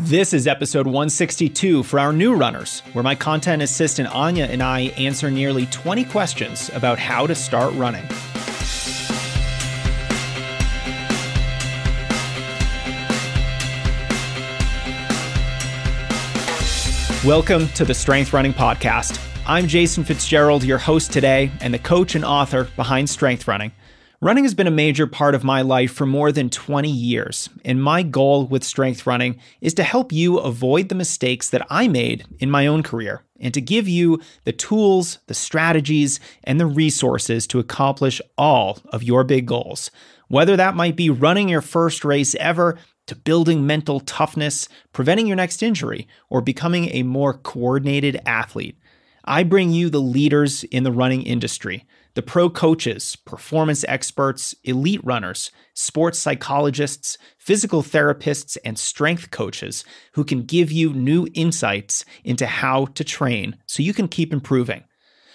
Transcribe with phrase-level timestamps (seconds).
[0.00, 4.80] This is episode 162 for our new runners, where my content assistant Anya and I
[4.98, 8.04] answer nearly 20 questions about how to start running.
[17.24, 19.18] Welcome to the Strength Running Podcast.
[19.46, 23.72] I'm Jason Fitzgerald, your host today, and the coach and author behind Strength Running.
[24.22, 27.82] Running has been a major part of my life for more than 20 years, and
[27.82, 32.24] my goal with strength running is to help you avoid the mistakes that I made
[32.38, 37.46] in my own career and to give you the tools, the strategies, and the resources
[37.48, 39.90] to accomplish all of your big goals.
[40.28, 45.36] Whether that might be running your first race ever, to building mental toughness, preventing your
[45.36, 48.78] next injury, or becoming a more coordinated athlete.
[49.26, 51.84] I bring you the leaders in the running industry
[52.16, 60.24] the pro coaches, performance experts, elite runners, sports psychologists, physical therapists, and strength coaches who
[60.24, 64.82] can give you new insights into how to train so you can keep improving.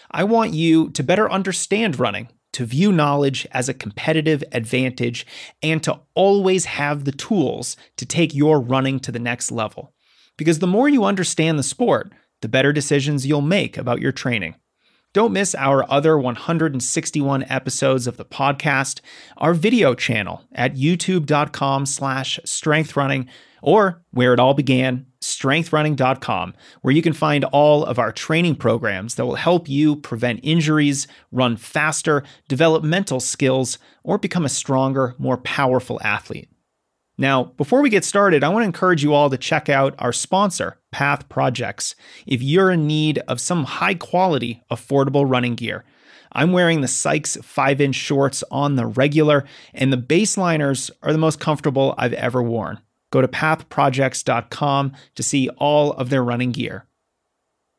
[0.09, 5.28] I want you to better understand running, to view knowledge as a competitive advantage,
[5.61, 9.94] and to always have the tools to take your running to the next level.
[10.36, 14.56] Because the more you understand the sport, the better decisions you'll make about your training.
[15.14, 19.02] Don't miss our other 161 episodes of the podcast,
[19.36, 23.28] our video channel at youtube.com slash strengthrunning,
[23.62, 29.16] or where it all began, strengthrunning.com, where you can find all of our training programs
[29.16, 35.14] that will help you prevent injuries, run faster, develop mental skills, or become a stronger,
[35.18, 36.50] more powerful athlete.
[37.22, 40.11] Now, before we get started, I want to encourage you all to check out our
[40.11, 41.94] sponsor, Path Projects,
[42.25, 45.86] if you're in need of some high quality, affordable running gear.
[46.31, 51.19] I'm wearing the Sykes 5 inch shorts on the regular, and the baseliners are the
[51.19, 52.80] most comfortable I've ever worn.
[53.11, 56.88] Go to pathprojects.com to see all of their running gear.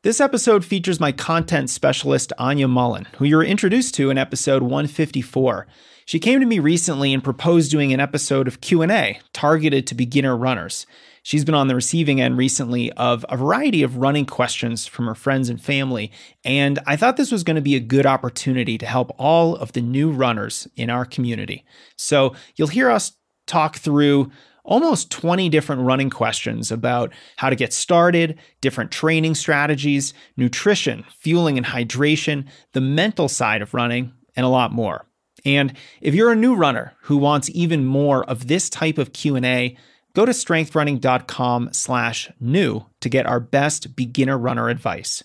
[0.03, 4.63] This episode features my content specialist, Anya Mullen, who you were introduced to in episode
[4.63, 5.67] 154.
[6.05, 10.35] She came to me recently and proposed doing an episode of Q&A targeted to beginner
[10.35, 10.85] runners.
[11.21, 15.15] She's been on the receiving end recently of a variety of running questions from her
[15.15, 16.11] friends and family,
[16.43, 19.71] and I thought this was going to be a good opportunity to help all of
[19.71, 21.63] the new runners in our community.
[21.95, 23.13] So, you'll hear us
[23.47, 24.31] talk through
[24.65, 31.57] almost 20 different running questions about how to get started, different training strategies, nutrition, fueling
[31.57, 35.05] and hydration, the mental side of running, and a lot more.
[35.45, 39.77] And if you're a new runner who wants even more of this type of Q&A,
[40.13, 45.23] go to strengthrunning.com/new to get our best beginner runner advice.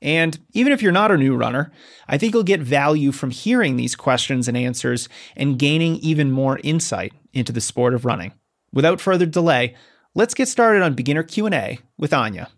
[0.00, 1.70] And even if you're not a new runner,
[2.08, 6.58] I think you'll get value from hearing these questions and answers and gaining even more
[6.64, 8.32] insight into the sport of running.
[8.72, 9.76] Without further delay,
[10.14, 12.48] let's get started on beginner Q&A with Anya.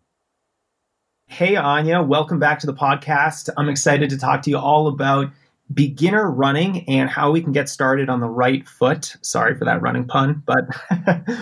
[1.27, 3.51] Hey Anya, welcome back to the podcast.
[3.59, 5.31] I'm excited to talk to you all about
[5.73, 9.17] beginner running and how we can get started on the right foot.
[9.23, 10.65] Sorry for that running pun, but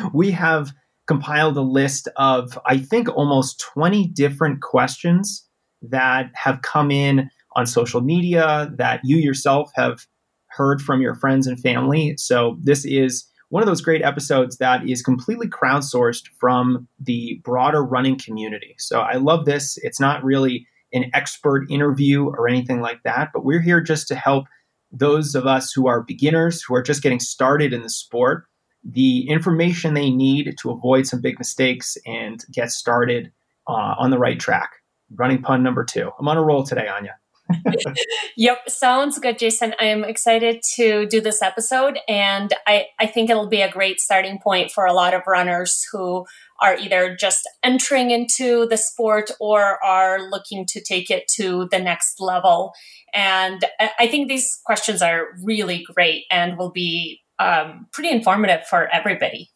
[0.15, 0.73] we have
[1.07, 5.47] compiled a list of, I think, almost 20 different questions
[5.83, 10.07] that have come in on social media that you yourself have
[10.47, 12.15] heard from your friends and family.
[12.17, 17.83] So, this is one of those great episodes that is completely crowdsourced from the broader
[17.83, 18.75] running community.
[18.79, 19.77] So, I love this.
[19.83, 24.15] It's not really an expert interview or anything like that, but we're here just to
[24.15, 24.47] help
[24.91, 28.45] those of us who are beginners, who are just getting started in the sport,
[28.85, 33.33] the information they need to avoid some big mistakes and get started
[33.69, 34.73] uh, on the right track.
[35.15, 36.11] Running pun number two.
[36.19, 37.17] I'm on a roll today, Anya.
[38.37, 39.75] yep, sounds good, Jason.
[39.81, 44.01] I am excited to do this episode, and I, I think it'll be a great
[44.01, 46.25] starting point for a lot of runners who
[46.63, 51.79] are either just entering into the sport or are looking to take it to the
[51.79, 52.73] next level.
[53.13, 53.65] And
[53.99, 59.51] I think these questions are really great and will be um, pretty informative for everybody.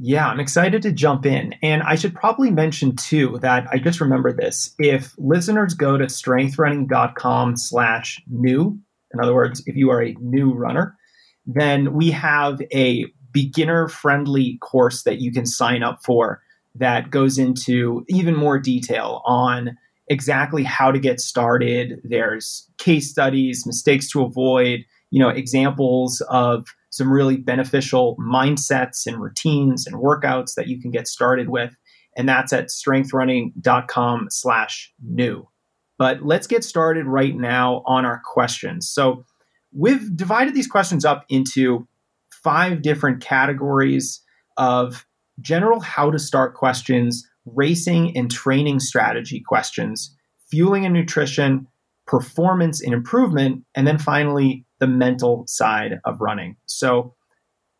[0.00, 1.54] Yeah, I'm excited to jump in.
[1.62, 4.74] And I should probably mention too that I just remember this.
[4.78, 8.78] If listeners go to strengthrunning.com slash new,
[9.12, 10.96] in other words, if you are a new runner,
[11.46, 16.42] then we have a beginner friendly course that you can sign up for
[16.78, 19.76] that goes into even more detail on
[20.08, 22.00] exactly how to get started.
[22.04, 24.80] There's case studies, mistakes to avoid,
[25.10, 30.90] you know, examples of some really beneficial mindsets and routines and workouts that you can
[30.90, 31.76] get started with.
[32.16, 35.48] And that's at strengthrunning.com slash new.
[35.98, 38.88] But let's get started right now on our questions.
[38.88, 39.24] So
[39.72, 41.86] we've divided these questions up into
[42.30, 44.22] five different categories
[44.56, 45.04] of
[45.40, 50.14] general how to start questions, racing and training strategy questions,
[50.50, 51.66] fueling and nutrition,
[52.06, 56.56] performance and improvement, and then finally the mental side of running.
[56.66, 57.14] So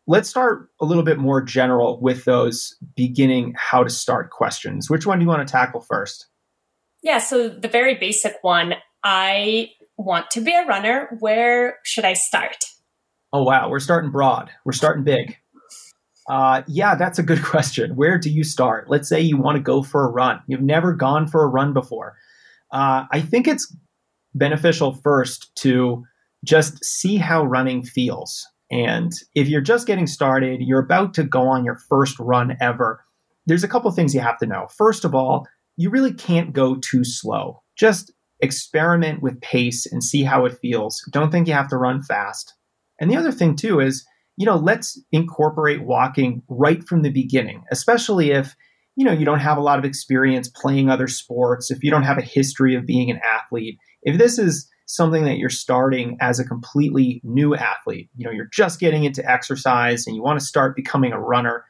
[0.07, 4.89] let's start a little bit more general with those beginning how to start questions.
[4.89, 6.27] Which one do you want to tackle first?
[7.01, 8.73] Yeah, so the very basic one
[9.03, 11.15] I want to be a runner.
[11.19, 12.57] Where should I start?
[13.31, 13.69] Oh, wow.
[13.69, 15.37] We're starting broad, we're starting big.
[16.29, 17.95] Uh, yeah, that's a good question.
[17.95, 18.89] Where do you start?
[18.89, 20.41] Let's say you want to go for a run.
[20.47, 22.15] You've never gone for a run before.
[22.71, 23.75] Uh, I think it's
[24.35, 26.03] beneficial first to
[26.45, 28.45] just see how running feels.
[28.71, 33.03] And if you're just getting started, you're about to go on your first run ever,
[33.47, 34.67] there's a couple things you have to know.
[34.77, 37.63] First of all, you really can't go too slow.
[37.75, 41.03] Just experiment with pace and see how it feels.
[41.11, 42.53] Don't think you have to run fast.
[43.01, 44.05] And the other thing, too, is,
[44.39, 48.55] you know, let's incorporate walking right from the beginning, especially if,
[48.95, 52.03] you know, you don't have a lot of experience playing other sports, if you don't
[52.03, 53.77] have a history of being an athlete.
[54.01, 58.47] If this is something that you're starting as a completely new athlete, you know, you're
[58.53, 61.65] just getting into exercise and you want to start becoming a runner,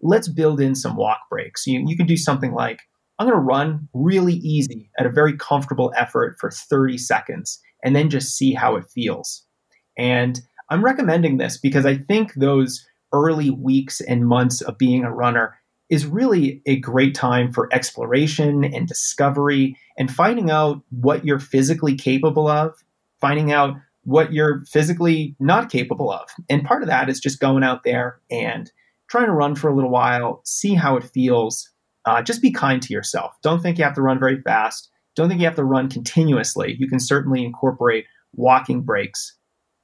[0.00, 1.66] let's build in some walk breaks.
[1.66, 2.82] You, you can do something like,
[3.18, 7.96] I'm going to run really easy at a very comfortable effort for 30 seconds and
[7.96, 9.44] then just see how it feels.
[9.98, 10.40] And
[10.72, 15.58] I'm recommending this because I think those early weeks and months of being a runner
[15.90, 21.94] is really a great time for exploration and discovery and finding out what you're physically
[21.94, 22.82] capable of,
[23.20, 26.30] finding out what you're physically not capable of.
[26.48, 28.72] And part of that is just going out there and
[29.10, 31.70] trying to run for a little while, see how it feels.
[32.06, 33.34] Uh, just be kind to yourself.
[33.42, 34.88] Don't think you have to run very fast.
[35.16, 36.76] Don't think you have to run continuously.
[36.78, 39.36] You can certainly incorporate walking breaks.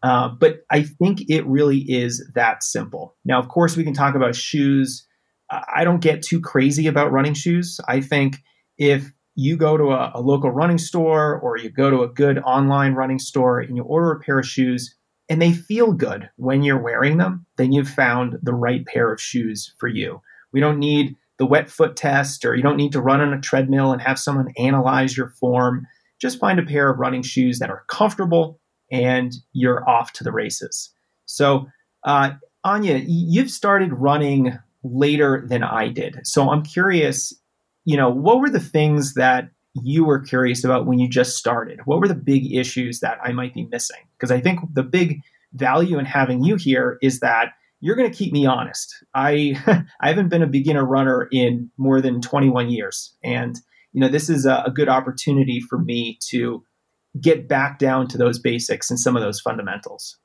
[0.02, 3.16] Uh, but I think it really is that simple.
[3.24, 5.08] Now, of course, we can talk about shoes
[5.50, 7.80] I don't get too crazy about running shoes.
[7.88, 8.38] I think
[8.76, 12.38] if you go to a, a, local running store or you go to a good
[12.38, 14.94] online running store and you order a pair of shoes
[15.28, 19.20] and they feel good when you're wearing them, then you've found the right pair of
[19.20, 20.20] shoes for you.
[20.52, 23.40] We don't need the wet foot test or you don't need to run on a
[23.40, 25.86] treadmill and have someone analyze your form.
[26.20, 30.32] Just find a pair of running shoes that are comfortable and you're off to the
[30.32, 30.92] races.
[31.26, 31.66] So,
[32.04, 32.32] uh,
[32.64, 36.20] Anya, you've started running later than I did.
[36.24, 37.32] So I'm curious,
[37.84, 41.80] you know, what were the things that you were curious about when you just started?
[41.84, 44.00] What were the big issues that I might be missing?
[44.16, 45.20] Because I think the big
[45.52, 48.92] value in having you here is that you're going to keep me honest.
[49.14, 49.56] I
[50.00, 53.56] I haven't been a beginner runner in more than 21 years, and
[53.92, 56.64] you know this is a, a good opportunity for me to
[57.20, 60.18] get back down to those basics and some of those fundamentals.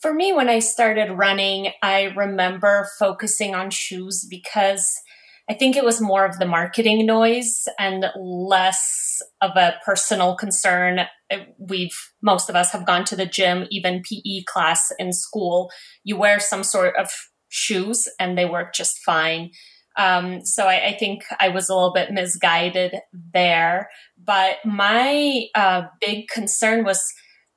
[0.00, 4.94] For me, when I started running, I remember focusing on shoes because
[5.48, 11.00] I think it was more of the marketing noise and less of a personal concern.
[11.58, 15.70] We've, most of us have gone to the gym, even PE class in school.
[16.04, 17.10] You wear some sort of
[17.48, 19.50] shoes and they work just fine.
[20.00, 22.94] Um, so I, I, think I was a little bit misguided
[23.34, 23.90] there.
[24.16, 27.02] But my uh, big concern was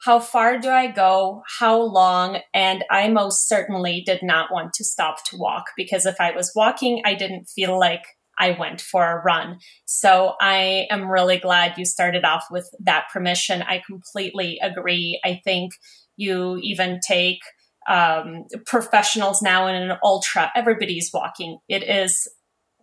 [0.04, 1.44] how far do I go?
[1.60, 2.40] How long?
[2.54, 6.52] And I most certainly did not want to stop to walk because if I was
[6.54, 8.04] walking, I didn't feel like
[8.38, 9.59] I went for a run.
[9.85, 13.62] So I am really glad you started off with that permission.
[13.62, 15.21] I completely agree.
[15.23, 15.71] I think
[16.18, 17.40] you even take
[17.87, 21.59] um, professionals now in an ultra, everybody's walking.
[21.68, 22.28] It is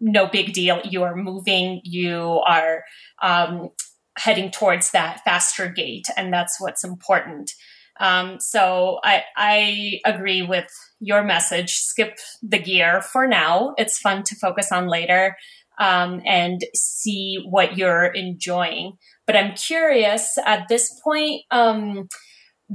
[0.01, 0.81] no big deal.
[0.85, 2.83] You are moving, you are
[3.23, 3.71] um,
[4.19, 7.53] heading towards that faster gait, and that's what's important.
[8.01, 11.75] Um, so I, I agree with your message.
[11.75, 13.75] Skip the gear for now.
[13.77, 15.37] It's fun to focus on later
[15.79, 18.95] um, and see what you're enjoying.
[19.27, 21.43] But I'm curious at this point.
[21.51, 22.09] Um,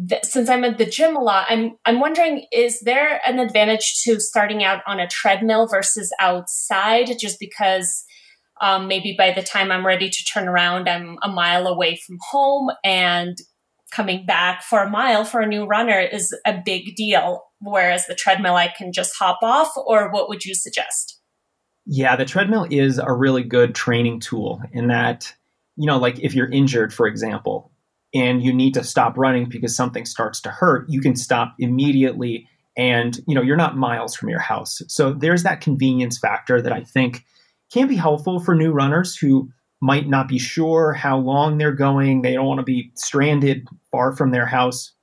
[0.09, 4.01] th- since I'm at the gym a lot, I'm I'm wondering: is there an advantage
[4.03, 7.11] to starting out on a treadmill versus outside?
[7.19, 8.03] Just because
[8.61, 12.17] um, maybe by the time I'm ready to turn around, I'm a mile away from
[12.29, 13.37] home and
[13.91, 17.43] coming back for a mile for a new runner is a big deal.
[17.61, 21.19] Whereas the treadmill, I can just hop off, or what would you suggest?
[21.85, 25.33] Yeah, the treadmill is a really good training tool in that,
[25.75, 27.71] you know, like if you're injured, for example,
[28.15, 32.47] and you need to stop running because something starts to hurt, you can stop immediately
[32.77, 34.81] and, you know, you're not miles from your house.
[34.87, 37.25] So there's that convenience factor that I think
[37.71, 39.49] can be helpful for new runners who
[39.81, 42.21] might not be sure how long they're going.
[42.21, 44.93] They don't want to be stranded far from their house.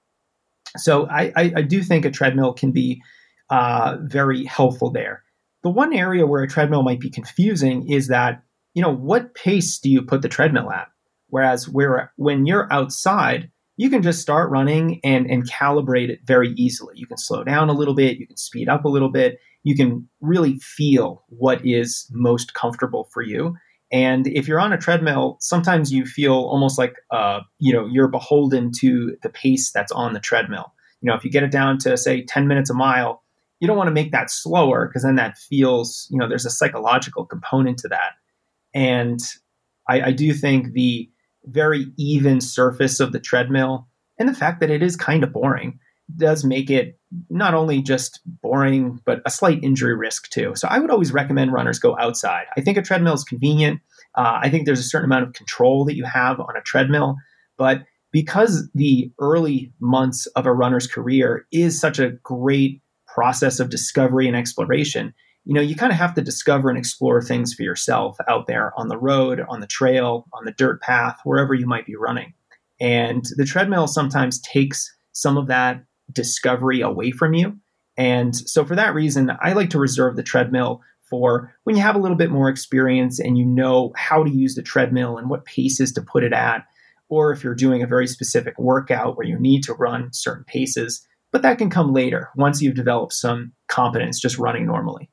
[0.78, 3.02] So I, I, I do think a treadmill can be
[3.50, 5.22] uh, very helpful there.
[5.62, 8.42] the one area where a treadmill might be confusing is that,
[8.74, 10.88] you know, what pace do you put the treadmill at?
[11.32, 16.52] Whereas where when you're outside, you can just start running and, and calibrate it very
[16.58, 16.92] easily.
[16.98, 19.74] You can slow down a little bit, you can speed up a little bit, you
[19.74, 23.56] can really feel what is most comfortable for you.
[23.90, 28.08] And if you're on a treadmill, sometimes you feel almost like uh, you know you're
[28.08, 30.74] beholden to the pace that's on the treadmill.
[31.00, 33.22] You know, if you get it down to say 10 minutes a mile,
[33.58, 36.50] you don't want to make that slower because then that feels you know there's a
[36.50, 38.16] psychological component to that.
[38.74, 39.18] And
[39.88, 41.08] I, I do think the
[41.44, 45.78] very even surface of the treadmill and the fact that it is kind of boring
[46.16, 46.98] does make it
[47.30, 50.52] not only just boring, but a slight injury risk too.
[50.54, 52.44] So I would always recommend runners go outside.
[52.56, 53.80] I think a treadmill is convenient.
[54.14, 57.16] Uh, I think there's a certain amount of control that you have on a treadmill,
[57.56, 63.70] but because the early months of a runner's career is such a great process of
[63.70, 67.62] discovery and exploration, you know, you kind of have to discover and explore things for
[67.62, 71.66] yourself out there on the road, on the trail, on the dirt path, wherever you
[71.66, 72.32] might be running.
[72.80, 77.58] And the treadmill sometimes takes some of that discovery away from you.
[77.96, 80.80] And so, for that reason, I like to reserve the treadmill
[81.10, 84.54] for when you have a little bit more experience and you know how to use
[84.54, 86.64] the treadmill and what paces to put it at,
[87.08, 91.06] or if you're doing a very specific workout where you need to run certain paces.
[91.30, 95.10] But that can come later once you've developed some competence just running normally.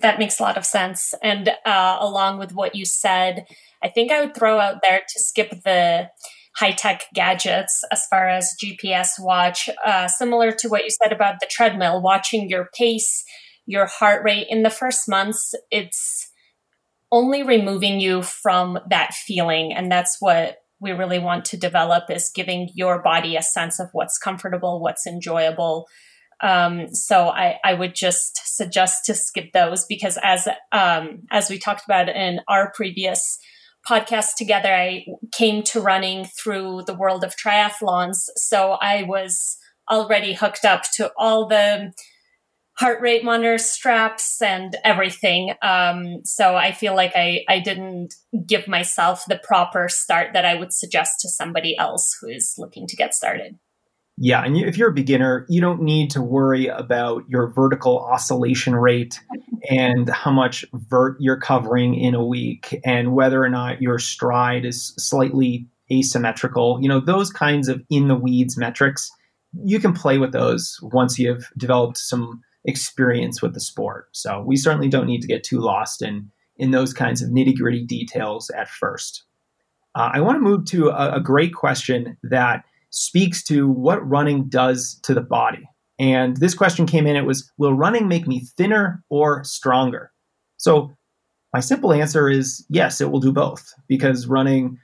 [0.00, 1.14] That makes a lot of sense.
[1.22, 3.46] And uh, along with what you said,
[3.82, 6.10] I think I would throw out there to skip the
[6.56, 11.40] high tech gadgets as far as GPS watch, uh, similar to what you said about
[11.40, 13.24] the treadmill, watching your pace,
[13.66, 16.30] your heart rate in the first months, it's
[17.10, 19.72] only removing you from that feeling.
[19.72, 23.88] And that's what we really want to develop is giving your body a sense of
[23.92, 25.86] what's comfortable, what's enjoyable.
[26.42, 31.58] Um, so I, I would just suggest to skip those because as um, as we
[31.58, 33.38] talked about in our previous
[33.88, 38.16] podcast together, I came to running through the world of triathlons.
[38.36, 39.58] So I was
[39.90, 41.92] already hooked up to all the
[42.78, 45.52] heart rate monitor straps and everything.
[45.62, 48.14] Um, so I feel like I, I didn't
[48.46, 52.86] give myself the proper start that I would suggest to somebody else who is looking
[52.88, 53.58] to get started.
[54.16, 58.76] Yeah, and if you're a beginner, you don't need to worry about your vertical oscillation
[58.76, 59.20] rate
[59.68, 64.64] and how much vert you're covering in a week and whether or not your stride
[64.64, 66.78] is slightly asymmetrical.
[66.80, 69.10] You know, those kinds of in the weeds metrics,
[69.64, 74.08] you can play with those once you've developed some experience with the sport.
[74.12, 77.56] So we certainly don't need to get too lost in in those kinds of nitty
[77.56, 79.24] gritty details at first.
[79.96, 84.48] Uh, I want to move to a, a great question that speaks to what running
[84.48, 85.68] does to the body.
[85.98, 90.12] And this question came in it was, Will running make me thinner or stronger?
[90.56, 90.92] So,
[91.52, 94.78] my simple answer is yes, it will do both because running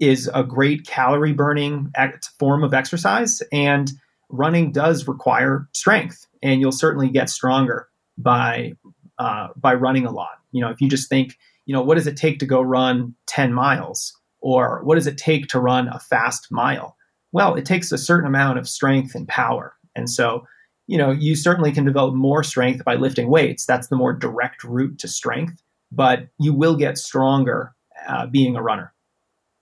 [0.00, 1.92] is a great calorie burning
[2.38, 3.92] form of exercise and
[4.30, 8.72] running does require strength and you'll certainly get stronger by
[9.18, 11.36] uh, by running a lot you know if you just think
[11.66, 15.16] you know what does it take to go run 10 miles or what does it
[15.16, 16.96] take to run a fast mile
[17.32, 19.74] well, it takes a certain amount of strength and power.
[19.94, 20.46] And so,
[20.86, 23.66] you know, you certainly can develop more strength by lifting weights.
[23.66, 27.74] That's the more direct route to strength, but you will get stronger
[28.08, 28.94] uh, being a runner.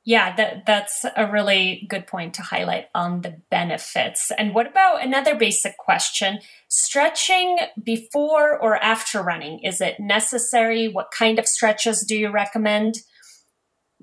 [0.04, 4.30] Yeah, that, that's a really good point to highlight on the benefits.
[4.38, 6.38] And what about another basic question?
[6.68, 10.87] Stretching before or after running, is it necessary?
[10.87, 12.99] What kind of stretches do you recommend?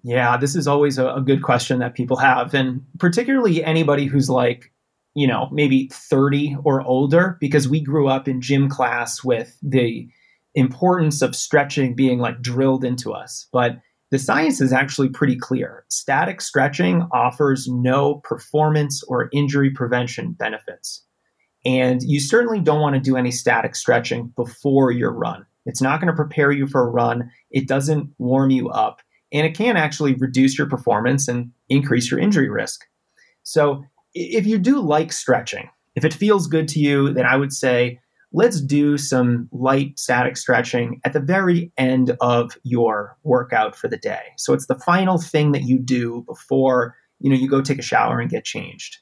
[0.03, 2.53] Yeah, this is always a, a good question that people have.
[2.53, 4.71] And particularly anybody who's like,
[5.15, 10.07] you know, maybe 30 or older, because we grew up in gym class with the
[10.55, 13.47] importance of stretching being like drilled into us.
[13.53, 13.79] But
[14.11, 15.85] the science is actually pretty clear.
[15.89, 21.03] Static stretching offers no performance or injury prevention benefits.
[21.65, 25.45] And you certainly don't want to do any static stretching before your run.
[25.65, 27.31] It's not going to prepare you for a run.
[27.51, 28.99] It doesn't warm you up
[29.33, 32.81] and it can actually reduce your performance and increase your injury risk.
[33.43, 37.51] So, if you do like stretching, if it feels good to you, then I would
[37.51, 37.99] say
[38.31, 43.97] let's do some light static stretching at the very end of your workout for the
[43.97, 44.21] day.
[44.37, 47.83] So it's the final thing that you do before you know you go take a
[47.83, 48.97] shower and get changed.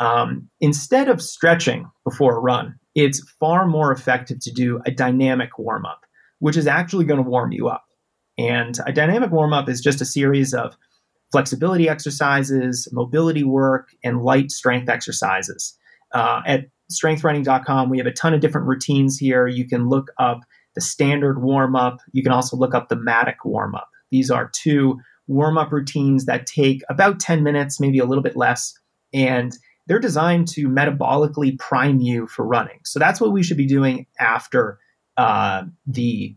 [0.00, 5.58] Um, instead of stretching before a run, it's far more effective to do a dynamic
[5.58, 6.06] warm up,
[6.38, 7.84] which is actually going to warm you up.
[8.38, 10.76] And a dynamic warm up is just a series of
[11.32, 15.76] flexibility exercises, mobility work, and light strength exercises.
[16.14, 19.46] Uh, at strengthrunning.com, we have a ton of different routines here.
[19.46, 20.40] You can look up
[20.74, 21.98] the standard warm up.
[22.12, 23.88] You can also look up the Matic warm up.
[24.10, 28.36] These are two warm up routines that take about 10 minutes, maybe a little bit
[28.36, 28.72] less.
[29.12, 29.52] And
[29.86, 32.80] they're designed to metabolically prime you for running.
[32.84, 34.78] So that's what we should be doing after
[35.16, 36.36] uh, the.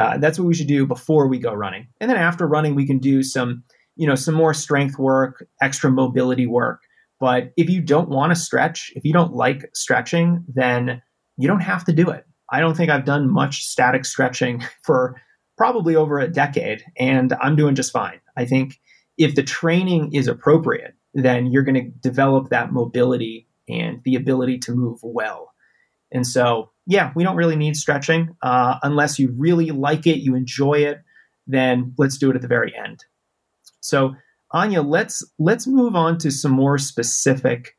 [0.00, 2.86] Uh, that's what we should do before we go running, and then after running, we
[2.86, 3.62] can do some,
[3.96, 6.80] you know, some more strength work, extra mobility work.
[7.20, 11.02] But if you don't want to stretch, if you don't like stretching, then
[11.36, 12.24] you don't have to do it.
[12.50, 15.20] I don't think I've done much static stretching for
[15.56, 18.20] probably over a decade, and I'm doing just fine.
[18.36, 18.80] I think
[19.18, 24.58] if the training is appropriate, then you're going to develop that mobility and the ability
[24.60, 25.52] to move well.
[26.10, 30.34] And so, yeah, we don't really need stretching uh, unless you really like it, you
[30.34, 30.98] enjoy it.
[31.46, 33.04] Then let's do it at the very end.
[33.80, 34.16] So,
[34.50, 37.76] Anya, let's let's move on to some more specific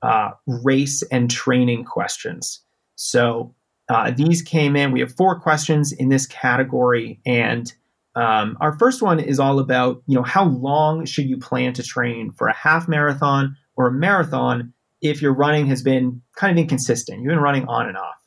[0.00, 2.62] uh, race and training questions.
[2.94, 3.54] So,
[3.90, 4.90] uh, these came in.
[4.90, 7.70] We have four questions in this category, and
[8.14, 11.82] um, our first one is all about you know how long should you plan to
[11.82, 14.72] train for a half marathon or a marathon
[15.02, 17.20] if your running has been kind of inconsistent.
[17.20, 18.25] You've been running on and off.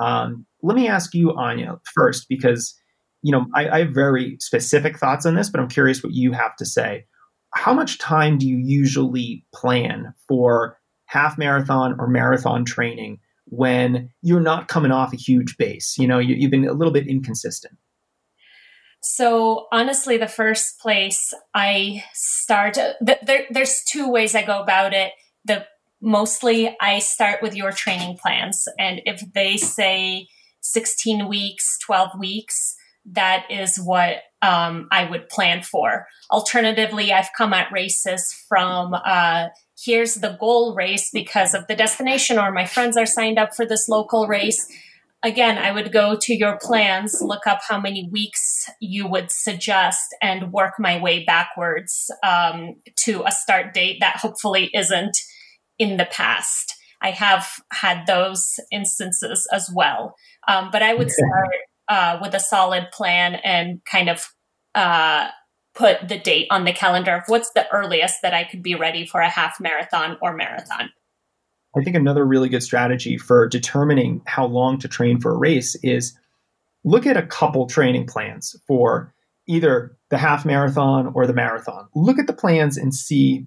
[0.00, 2.74] Um, let me ask you, Anya, first because
[3.22, 6.32] you know I, I have very specific thoughts on this, but I'm curious what you
[6.32, 7.04] have to say.
[7.54, 13.20] How much time do you usually plan for half marathon or marathon training?
[13.50, 15.96] when you're not coming off a huge base.
[15.98, 17.74] You know, you, have been a little bit inconsistent.
[19.00, 25.12] So honestly, the first place I start, there, there's two ways I go about it.
[25.44, 25.66] The
[26.00, 30.28] mostly I start with your training plans, and if they say
[30.60, 32.76] 16 weeks, 12 weeks,
[33.12, 36.06] that is what um, I would plan for.
[36.30, 39.48] Alternatively, I've come at races from uh,
[39.82, 43.66] here's the goal race because of the destination, or my friends are signed up for
[43.66, 44.66] this local race.
[45.24, 50.14] Again, I would go to your plans, look up how many weeks you would suggest,
[50.22, 55.16] and work my way backwards um, to a start date that hopefully isn't
[55.78, 56.74] in the past.
[57.00, 60.16] I have had those instances as well.
[60.48, 61.54] Um, but I would start
[61.88, 64.26] uh, with a solid plan and kind of
[64.74, 65.28] uh,
[65.74, 69.06] put the date on the calendar of what's the earliest that I could be ready
[69.06, 70.90] for a half marathon or marathon.
[71.76, 75.76] I think another really good strategy for determining how long to train for a race
[75.82, 76.18] is
[76.82, 79.14] look at a couple training plans for
[79.46, 81.88] either the half marathon or the marathon.
[81.94, 83.46] Look at the plans and see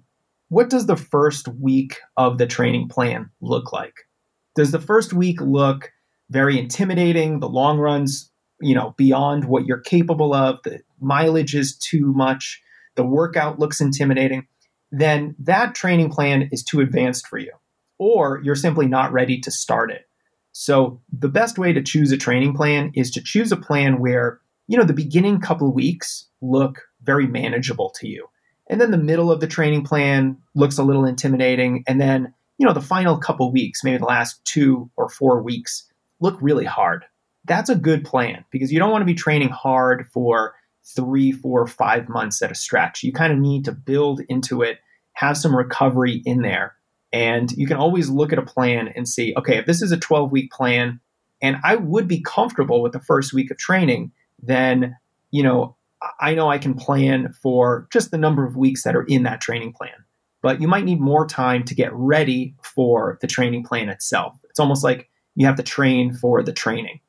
[0.52, 4.06] what does the first week of the training plan look like?
[4.54, 5.90] Does the first week look
[6.28, 7.40] very intimidating?
[7.40, 10.58] The long runs you know beyond what you're capable of?
[10.62, 12.60] The mileage is too much?
[12.96, 14.46] The workout looks intimidating?
[14.90, 17.52] Then that training plan is too advanced for you
[17.96, 20.06] or you're simply not ready to start it.
[20.52, 24.38] So the best way to choose a training plan is to choose a plan where
[24.68, 28.28] you know the beginning couple weeks look very manageable to you
[28.72, 32.66] and then the middle of the training plan looks a little intimidating and then you
[32.66, 35.88] know the final couple weeks maybe the last two or four weeks
[36.20, 37.04] look really hard
[37.44, 40.54] that's a good plan because you don't want to be training hard for
[40.84, 43.02] three, four, five months at a stretch.
[43.02, 44.78] You kind of need to build into it,
[45.14, 46.74] have some recovery in there.
[47.12, 49.98] And you can always look at a plan and see, okay, if this is a
[49.98, 51.00] 12 week plan
[51.40, 54.96] and I would be comfortable with the first week of training, then,
[55.30, 55.76] you know,
[56.20, 59.40] I know I can plan for just the number of weeks that are in that
[59.40, 60.04] training plan.
[60.42, 64.38] But you might need more time to get ready for the training plan itself.
[64.50, 67.00] It's almost like you have to train for the training.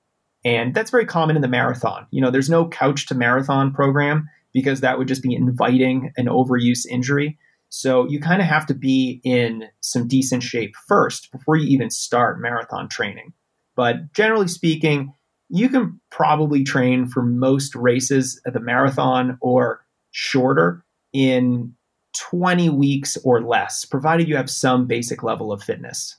[0.46, 2.06] And that's very common in the marathon.
[2.12, 6.28] You know, there's no couch to marathon program because that would just be inviting an
[6.28, 7.40] overuse injury.
[7.70, 11.90] So you kind of have to be in some decent shape first before you even
[11.90, 13.34] start marathon training.
[13.76, 15.14] But generally speaking,
[15.50, 21.74] you can probably train for most races at the marathon or shorter in
[22.30, 26.18] 20 weeks or less, provided you have some basic level of fitness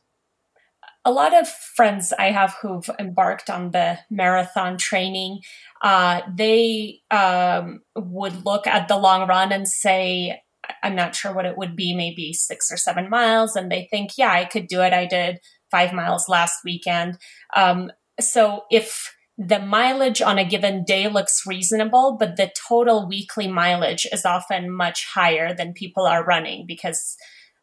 [1.05, 5.41] a lot of friends I have who've embarked on the marathon training,
[5.83, 10.41] uh, they um, would look at the long run and say,
[10.83, 13.55] I'm not sure what it would be, maybe six or seven miles.
[13.55, 14.95] And they think, yeah, I could do it.
[14.95, 17.19] I did five miles last weekend.
[17.55, 23.49] Um, so if the mileage on a given day looks reasonable, but the total weekly
[23.49, 27.17] mileage is often much higher than people are running because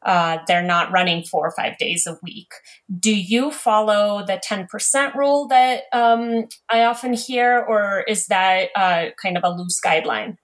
[0.05, 2.51] uh, they're not running four or five days a week.
[2.99, 9.05] Do you follow the 10% rule that um, I often hear, or is that uh,
[9.21, 10.35] kind of a loose guideline?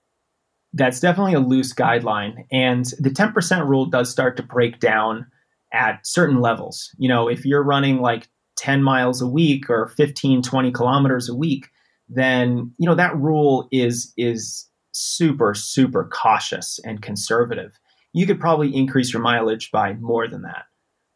[0.73, 2.45] That's definitely a loose guideline.
[2.51, 5.25] And the 10% rule does start to break down
[5.73, 6.89] at certain levels.
[6.97, 11.35] You know, if you're running like 10 miles a week or 15, 20 kilometers a
[11.35, 11.67] week,
[12.09, 17.79] then you know that rule is is super super cautious and conservative.
[18.13, 20.65] You could probably increase your mileage by more than that.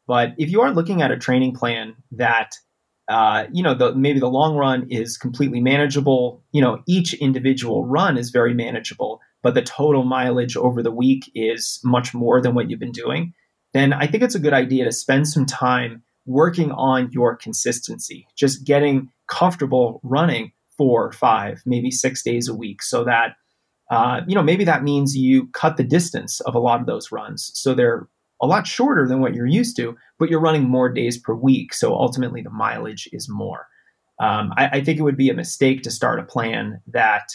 [0.07, 2.51] But if you are looking at a training plan that
[3.11, 6.41] uh, you know, the, maybe the long run is completely manageable.
[6.53, 11.29] You know, each individual run is very manageable, but the total mileage over the week
[11.35, 13.33] is much more than what you've been doing.
[13.73, 18.27] Then I think it's a good idea to spend some time working on your consistency,
[18.35, 23.35] just getting comfortable running four, five, maybe six days a week, so that
[23.89, 27.11] uh, you know maybe that means you cut the distance of a lot of those
[27.11, 28.07] runs, so they're
[28.41, 31.73] a lot shorter than what you're used to, but you're running more days per week.
[31.73, 33.67] So ultimately, the mileage is more.
[34.19, 37.29] Um, I, I think it would be a mistake to start a plan that,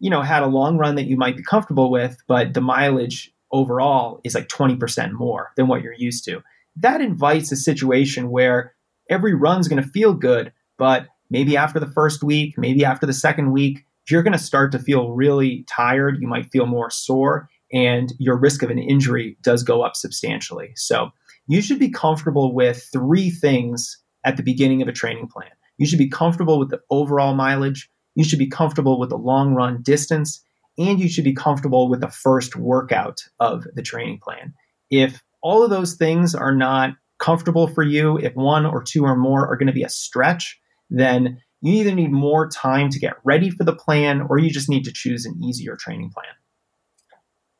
[0.00, 3.32] you know, had a long run that you might be comfortable with, but the mileage
[3.52, 6.42] overall is like 20% more than what you're used to.
[6.76, 8.74] That invites a situation where
[9.08, 13.12] every run's going to feel good, but maybe after the first week, maybe after the
[13.12, 16.18] second week, you're going to start to feel really tired.
[16.20, 20.72] You might feel more sore and your risk of an injury does go up substantially.
[20.76, 21.10] So
[21.48, 25.50] you should be comfortable with three things at the beginning of a training plan.
[25.78, 29.54] You should be comfortable with the overall mileage, you should be comfortable with the long
[29.54, 30.42] run distance,
[30.78, 34.54] and you should be comfortable with the first workout of the training plan.
[34.90, 39.16] If all of those things are not comfortable for you, if one or two or
[39.16, 40.58] more are going to be a stretch,
[40.90, 44.68] then you either need more time to get ready for the plan or you just
[44.68, 46.34] need to choose an easier training plan.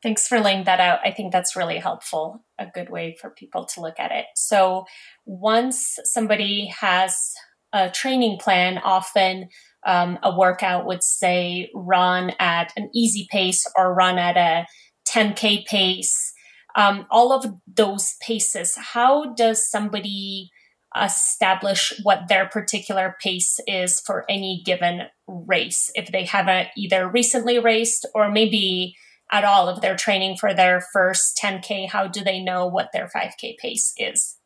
[0.03, 0.99] Thanks for laying that out.
[1.05, 4.25] I think that's really helpful, a good way for people to look at it.
[4.35, 4.85] So,
[5.25, 7.33] once somebody has
[7.73, 9.47] a training plan, often
[9.85, 14.65] um, a workout would say run at an easy pace or run at a
[15.09, 16.33] 10K pace.
[16.77, 20.51] Um, all of those paces, how does somebody
[20.95, 27.59] establish what their particular pace is for any given race if they haven't either recently
[27.59, 28.95] raced or maybe
[29.31, 31.89] at all if they're training for their first 10K?
[31.89, 34.37] How do they know what their 5K pace is?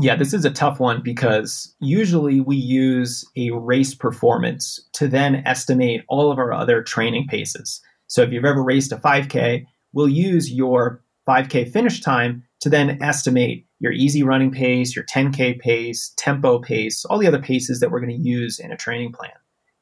[0.00, 5.42] Yeah, this is a tough one because usually we use a race performance to then
[5.44, 7.80] estimate all of our other training paces.
[8.06, 13.02] So if you've ever raced a 5K, we'll use your 5K finish time to then
[13.02, 17.90] estimate your easy running pace, your 10K pace, tempo pace, all the other paces that
[17.90, 19.32] we're going to use in a training plan.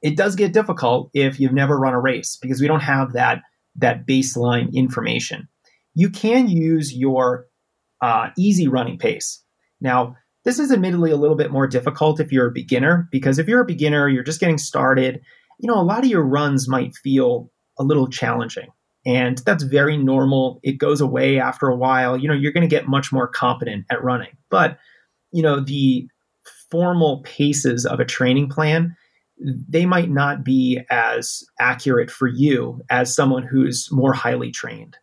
[0.02, 3.42] It does get difficult if you've never run a race because we don't have that
[3.76, 5.48] that baseline information.
[5.94, 7.46] You can use your
[8.00, 9.42] uh, easy running pace.
[9.80, 13.48] Now, this is admittedly a little bit more difficult if you're a beginner, because if
[13.48, 15.20] you're a beginner, you're just getting started,
[15.58, 18.68] you know, a lot of your runs might feel a little challenging.
[19.06, 20.60] And that's very normal.
[20.62, 22.16] It goes away after a while.
[22.16, 24.36] You know, you're going to get much more competent at running.
[24.50, 24.78] But,
[25.32, 26.08] you know, the
[26.70, 28.96] formal paces of a training plan
[29.38, 34.96] they might not be as accurate for you as someone who's more highly trained.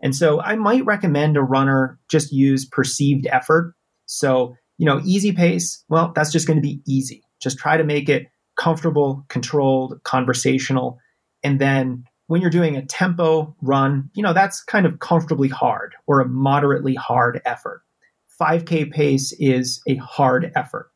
[0.00, 3.74] And so I might recommend a runner just use perceived effort.
[4.06, 7.22] So, you know, easy pace, well, that's just going to be easy.
[7.40, 8.26] Just try to make it
[8.58, 10.98] comfortable, controlled, conversational.
[11.42, 15.94] And then when you're doing a tempo run, you know, that's kind of comfortably hard
[16.06, 17.82] or a moderately hard effort.
[18.40, 20.90] 5K pace is a hard effort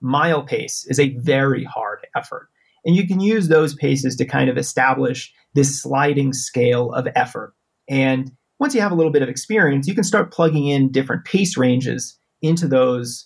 [0.00, 2.48] mile pace is a very hard effort.
[2.84, 7.54] And you can use those paces to kind of establish this sliding scale of effort.
[7.88, 11.24] And once you have a little bit of experience, you can start plugging in different
[11.24, 13.24] pace ranges into those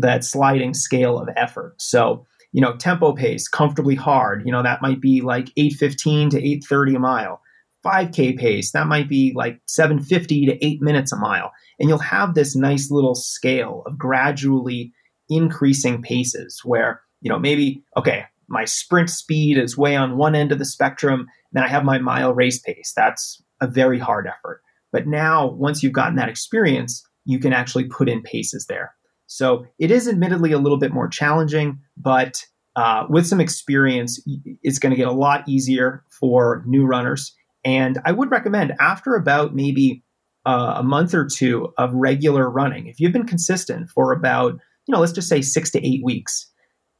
[0.00, 1.74] that sliding scale of effort.
[1.78, 6.38] So, you know, tempo pace, comfortably hard, you know, that might be like 815 to
[6.38, 7.40] 830 a mile.
[7.84, 11.50] 5K pace, that might be like 750 to 8 minutes a mile.
[11.80, 14.92] And you'll have this nice little scale of gradually
[15.28, 20.52] increasing paces where, you know, maybe, okay, my sprint speed is way on one end
[20.52, 21.26] of the spectrum.
[21.52, 22.92] Then I have my mile race pace.
[22.94, 24.62] That's a very hard effort.
[24.92, 28.94] But now, once you've gotten that experience, you can actually put in paces there.
[29.36, 32.44] So it is admittedly a little bit more challenging, but
[32.76, 34.22] uh, with some experience,
[34.62, 37.34] it's going to get a lot easier for new runners.
[37.64, 40.02] And I would recommend after about maybe
[40.44, 44.92] uh, a month or two of regular running, if you've been consistent for about you
[44.92, 46.50] know, let's just say six to eight weeks.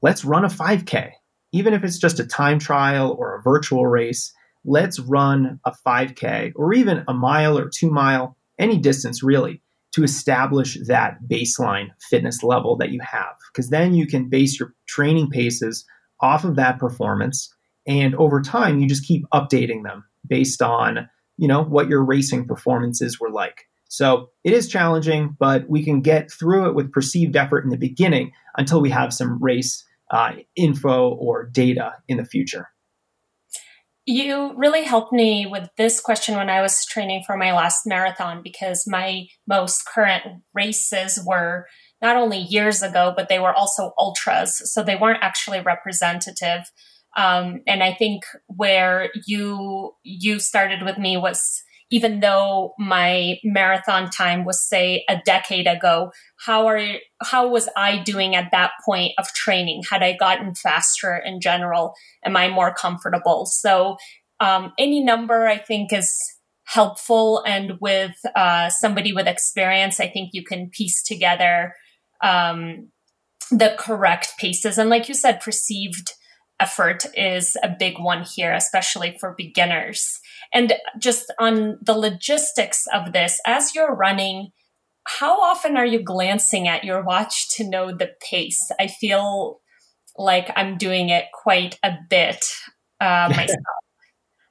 [0.03, 1.11] Let's run a 5K,
[1.53, 4.33] even if it's just a time trial or a virtual race.
[4.65, 9.63] Let's run a 5K or even a mile or two mile, any distance really,
[9.95, 13.35] to establish that baseline fitness level that you have.
[13.53, 15.85] Because then you can base your training paces
[16.21, 17.53] off of that performance.
[17.87, 22.47] And over time, you just keep updating them based on, you know, what your racing
[22.47, 23.65] performances were like.
[23.89, 27.77] So it is challenging, but we can get through it with perceived effort in the
[27.77, 32.69] beginning until we have some race uh, info or data in the future?
[34.05, 38.41] You really helped me with this question when I was training for my last marathon
[38.43, 41.67] because my most current races were
[42.01, 44.61] not only years ago, but they were also ultras.
[44.73, 46.63] So they weren't actually representative.
[47.17, 51.62] Um, and I think where you you started with me was
[51.93, 56.11] even though my marathon time was say a decade ago
[56.45, 59.83] how are how was i doing at that point of training?
[59.89, 61.95] Had i gotten faster in general?
[62.25, 63.47] Am i more comfortable?
[63.47, 63.97] So
[64.41, 66.13] um, any number i think is
[66.65, 67.43] helpful.
[67.47, 71.75] And with uh, somebody with experience i think you can piece together
[72.23, 72.89] um,
[73.51, 74.79] the correct paces.
[74.79, 76.13] And like you said perceived
[76.61, 80.21] effort is a big one here especially for beginners
[80.53, 84.51] and just on the logistics of this, as you're running,
[85.05, 88.71] how often are you glancing at your watch to know the pace?
[88.79, 89.61] I feel
[90.17, 92.45] like I'm doing it quite a bit
[93.01, 93.59] uh, myself.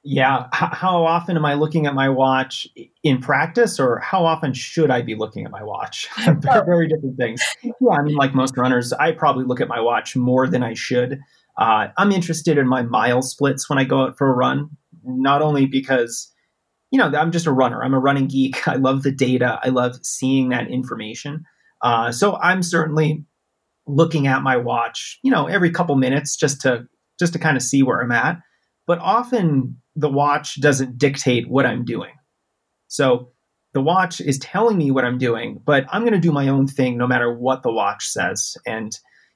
[0.02, 0.46] yeah.
[0.46, 2.66] H- how often am I looking at my watch
[3.04, 6.08] in practice, or how often should I be looking at my watch?
[6.18, 7.40] very, very different things.
[7.62, 10.74] Yeah, I mean, like most runners, I probably look at my watch more than I
[10.74, 11.20] should.
[11.62, 14.70] Uh, I'm interested in my mile splits when I go out for a run
[15.04, 16.32] not only because
[16.90, 17.82] you know i'm just a runner.
[17.82, 18.66] I'm a running geek.
[18.68, 19.60] I love the data.
[19.62, 21.44] I love seeing that information.
[21.80, 23.24] Uh, so i'm certainly
[23.86, 26.86] looking at my watch you know every couple minutes just to
[27.18, 28.38] just to kind of see where i'm at.
[28.86, 32.12] But often the watch doesn't dictate what i'm doing.
[32.88, 33.30] So
[33.72, 36.66] the watch is telling me what i'm doing but i'm going to do my own
[36.66, 38.56] thing no matter what the watch says.
[38.66, 38.92] And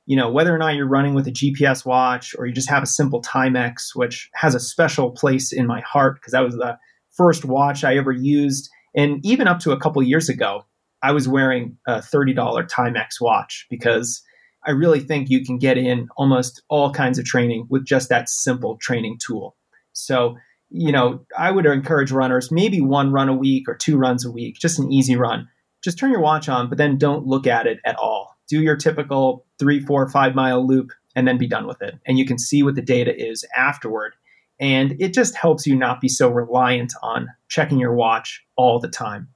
[0.07, 2.83] you know, whether or not you're running with a GPS watch or you just have
[2.83, 6.79] a simple Timex, which has a special place in my heart because that was the
[7.11, 8.71] first watch I ever used.
[8.95, 10.65] And even up to a couple years ago,
[11.03, 12.35] I was wearing a $30
[12.69, 14.23] Timex watch because
[14.65, 18.29] I really think you can get in almost all kinds of training with just that
[18.29, 19.57] simple training tool.
[19.93, 20.37] So,
[20.71, 24.31] you know, I would encourage runners maybe one run a week or two runs a
[24.31, 25.49] week, just an easy run.
[25.83, 28.77] Just turn your watch on, but then don't look at it at all do your
[28.77, 31.99] typical three, four, five mile loop and then be done with it.
[32.07, 34.15] And you can see what the data is afterward.
[34.61, 38.89] And it just helps you not be so reliant on checking your watch all the
[38.89, 39.29] time.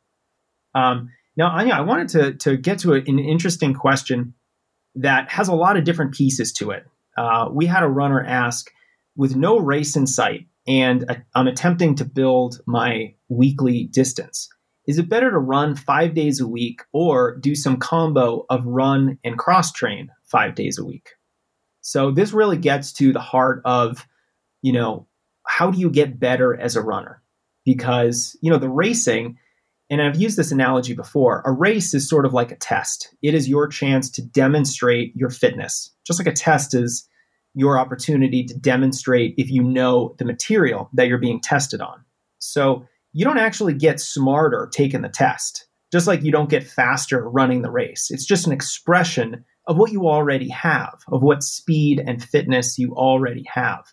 [0.75, 4.35] Um, now, Anya, I wanted to, to get to an interesting question
[4.95, 6.87] that has a lot of different pieces to it.
[7.17, 8.71] Uh, we had a runner ask,
[9.17, 11.05] with no race in sight, and
[11.35, 14.49] I'm attempting to build my weekly distance
[14.91, 19.19] is it better to run five days a week or do some combo of run
[19.23, 21.11] and cross train five days a week?
[21.81, 24.05] So this really gets to the heart of,
[24.63, 25.07] you know,
[25.47, 27.23] how do you get better as a runner?
[27.65, 29.39] Because, you know, the racing,
[29.89, 33.15] and I've used this analogy before, a race is sort of like a test.
[33.23, 37.09] It is your chance to demonstrate your fitness, just like a test is
[37.55, 42.05] your opportunity to demonstrate if you know the material that you're being tested on.
[42.41, 47.29] So you don't actually get smarter taking the test, just like you don't get faster
[47.29, 48.09] running the race.
[48.11, 52.95] It's just an expression of what you already have, of what speed and fitness you
[52.95, 53.85] already have.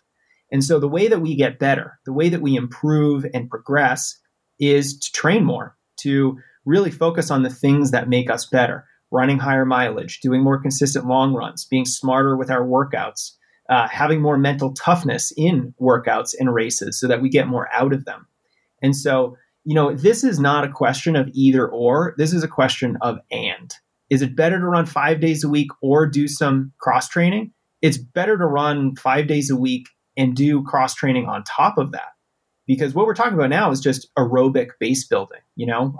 [0.50, 4.18] And so the way that we get better, the way that we improve and progress
[4.58, 9.38] is to train more, to really focus on the things that make us better running
[9.38, 13.32] higher mileage, doing more consistent long runs, being smarter with our workouts,
[13.70, 17.92] uh, having more mental toughness in workouts and races so that we get more out
[17.92, 18.26] of them.
[18.82, 22.14] And so, you know, this is not a question of either or.
[22.16, 23.72] This is a question of and.
[24.10, 27.52] Is it better to run five days a week or do some cross training?
[27.82, 31.92] It's better to run five days a week and do cross training on top of
[31.92, 32.12] that.
[32.66, 35.40] Because what we're talking about now is just aerobic base building.
[35.56, 35.96] You know,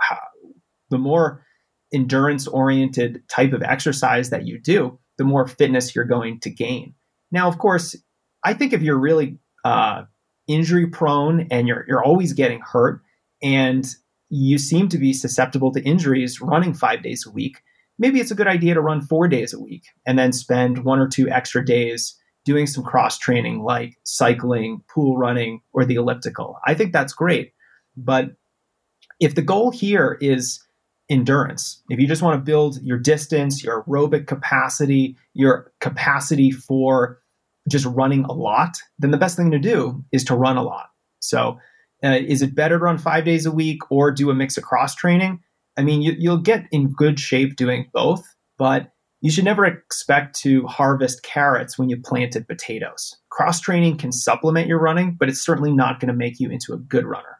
[0.90, 1.44] the more
[1.92, 6.94] endurance oriented type of exercise that you do, the more fitness you're going to gain.
[7.30, 7.96] Now, of course,
[8.44, 10.04] I think if you're really uh,
[10.48, 13.00] injury prone and you're you're always getting hurt
[13.42, 13.86] and
[14.30, 17.62] you seem to be susceptible to injuries running 5 days a week,
[17.98, 20.98] maybe it's a good idea to run 4 days a week and then spend one
[20.98, 26.58] or two extra days doing some cross training like cycling, pool running or the elliptical.
[26.66, 27.52] I think that's great.
[27.96, 28.30] But
[29.20, 30.64] if the goal here is
[31.08, 31.82] endurance.
[31.88, 37.20] If you just want to build your distance, your aerobic capacity, your capacity for
[37.68, 40.88] just running a lot, then the best thing to do is to run a lot.
[41.20, 41.58] So,
[42.04, 44.64] uh, is it better to run five days a week or do a mix of
[44.64, 45.40] cross training?
[45.76, 48.24] I mean, you, you'll get in good shape doing both,
[48.56, 53.16] but you should never expect to harvest carrots when you planted potatoes.
[53.30, 56.72] Cross training can supplement your running, but it's certainly not going to make you into
[56.72, 57.38] a good runner.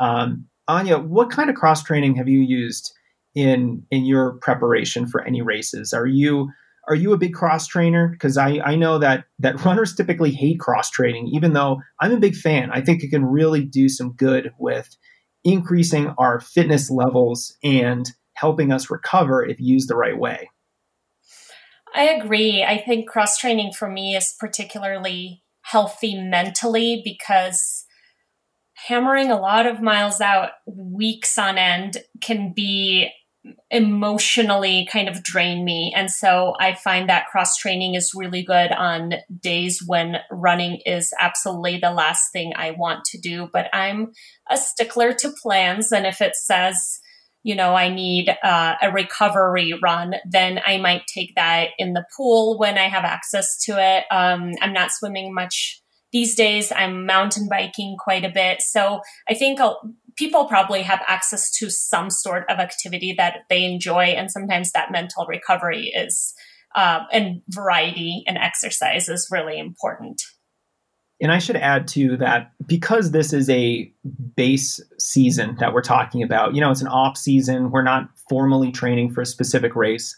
[0.00, 2.92] Um, Anya, what kind of cross training have you used
[3.34, 5.92] in in your preparation for any races?
[5.92, 6.50] Are you
[6.88, 8.08] are you a big cross trainer?
[8.08, 12.18] Because I, I know that that runners typically hate cross training, even though I'm a
[12.18, 12.70] big fan.
[12.72, 14.96] I think it can really do some good with
[15.44, 20.50] increasing our fitness levels and helping us recover if used the right way.
[21.94, 22.64] I agree.
[22.64, 27.84] I think cross training for me is particularly healthy mentally because
[28.88, 33.10] hammering a lot of miles out weeks on end can be
[33.70, 35.92] emotionally kind of drain me.
[35.94, 41.12] And so I find that cross training is really good on days when running is
[41.20, 43.48] absolutely the last thing I want to do.
[43.52, 44.12] But I'm
[44.50, 45.92] a stickler to plans.
[45.92, 47.00] And if it says,
[47.42, 52.06] you know, I need uh, a recovery run, then I might take that in the
[52.16, 54.04] pool when I have access to it.
[54.10, 56.72] Um, I'm not swimming much these days.
[56.74, 58.62] I'm mountain biking quite a bit.
[58.62, 59.82] So I think I'll,
[60.16, 64.04] people probably have access to some sort of activity that they enjoy.
[64.04, 66.34] And sometimes that mental recovery is,
[66.74, 70.22] uh, and variety and exercise is really important.
[71.20, 73.90] And I should add to that because this is a
[74.36, 77.70] base season that we're talking about, you know, it's an off season.
[77.70, 80.14] We're not formally training for a specific race.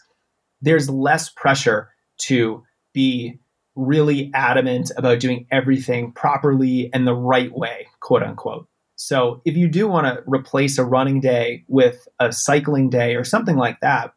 [0.61, 1.89] There's less pressure
[2.23, 3.39] to be
[3.75, 8.67] really adamant about doing everything properly and the right way, quote unquote.
[8.97, 13.23] So if you do want to replace a running day with a cycling day or
[13.23, 14.11] something like that,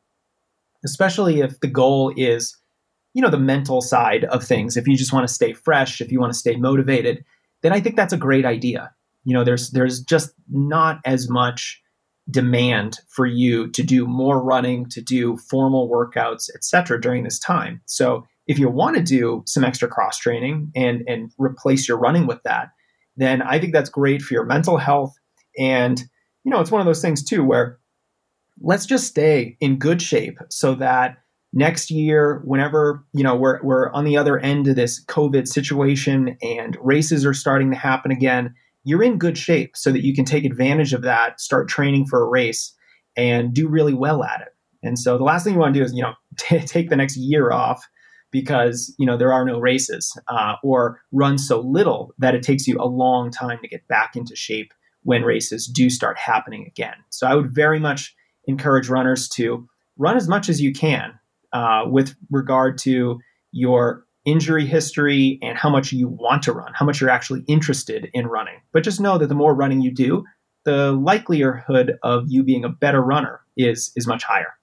[0.85, 2.57] especially if the goal is,
[3.13, 6.11] you know, the mental side of things, if you just want to stay fresh, if
[6.11, 7.23] you want to stay motivated,
[7.63, 8.91] then I think that's a great idea.
[9.25, 11.83] You know, there's there's just not as much
[12.31, 16.99] demand for you to do more running, to do formal workouts, etc.
[16.99, 17.83] during this time.
[17.85, 22.27] So if you want to do some extra cross training and and replace your running
[22.27, 22.71] with that,
[23.21, 25.15] then I think that's great for your mental health.
[25.59, 26.01] And,
[26.45, 27.79] you know, it's one of those things too where
[28.61, 31.17] let's just stay in good shape so that
[31.53, 36.37] next year, whenever, you know, we're, we're on the other end of this COVID situation
[36.43, 38.55] and races are starting to happen again,
[38.85, 42.23] you're in good shape so that you can take advantage of that, start training for
[42.23, 42.75] a race
[43.17, 44.49] and do really well at it.
[44.83, 46.97] And so the last thing you want to do is, you know, t- take the
[46.97, 47.87] next year off
[48.31, 52.67] because you know there are no races uh, or run so little that it takes
[52.67, 56.95] you a long time to get back into shape when races do start happening again.
[57.11, 58.15] So i would very much
[58.47, 59.67] encourage runners to
[59.97, 61.13] run as much as you can
[61.53, 63.19] uh, with regard to
[63.53, 68.11] your injury history and how much you want to run how much you're actually interested
[68.13, 68.61] in running.
[68.73, 70.25] But just know that the more running you do
[70.65, 74.55] the likelihood of you being a better runner is is much higher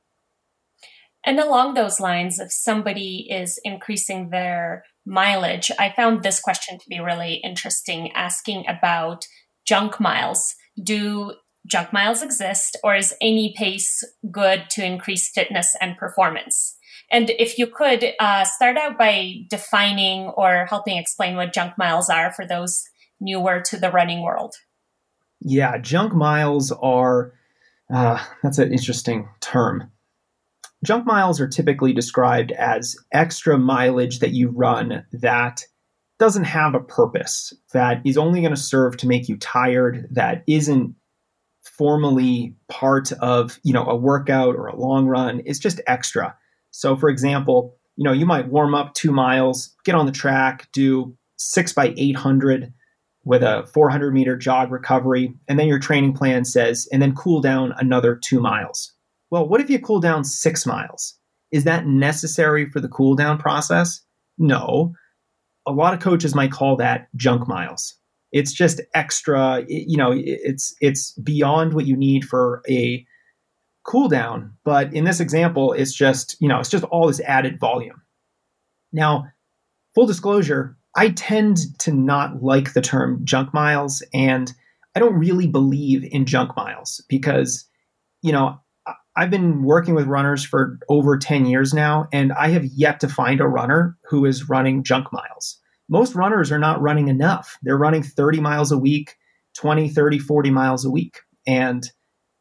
[1.28, 6.90] and along those lines, if somebody is increasing their mileage, I found this question to
[6.90, 9.26] be really interesting, asking about
[9.66, 10.56] junk miles.
[10.82, 11.34] Do
[11.66, 16.78] junk miles exist, or is any pace good to increase fitness and performance?
[17.12, 22.10] And if you could uh, start out by defining or helping explain what junk miles
[22.10, 22.84] are for those
[23.20, 24.56] newer to the running world.
[25.42, 27.34] Yeah, junk miles are,
[27.94, 29.92] uh, that's an interesting term.
[30.86, 35.64] Junk miles are typically described as extra mileage that you run that
[36.20, 40.44] doesn't have a purpose, that is only going to serve to make you tired, that
[40.48, 40.96] isn't
[41.64, 45.42] formally part of, you know, a workout or a long run.
[45.46, 46.36] It's just extra.
[46.72, 50.68] So for example, you know, you might warm up 2 miles, get on the track,
[50.72, 52.72] do 6 by 800
[53.26, 57.42] with a 400 meter jog recovery, and then your training plan says and then cool
[57.42, 58.94] down another 2 miles
[59.30, 61.18] well, what if you cool down six miles?
[61.52, 64.02] Is that necessary for the cool down process?
[64.38, 64.94] No.
[65.66, 67.96] A lot of coaches might call that junk miles.
[68.32, 73.06] It's just extra, you know, it's it's beyond what you need for a
[73.86, 77.60] cool down, but in this example it's just, you know, it's just all this added
[77.60, 78.02] volume.
[78.92, 79.28] Now,
[79.96, 84.52] full disclosure, I tend to not like the term junk miles and
[84.94, 87.66] I don't really believe in junk miles because
[88.22, 88.60] you know,
[89.18, 93.10] I've been working with runners for over 10 years now, and I have yet to
[93.10, 95.60] find a runner who is running junk miles.
[95.90, 97.58] Most runners are not running enough.
[97.64, 99.16] They're running 30 miles a week,
[99.58, 101.22] 20, 30, 40 miles a week.
[101.48, 101.84] And,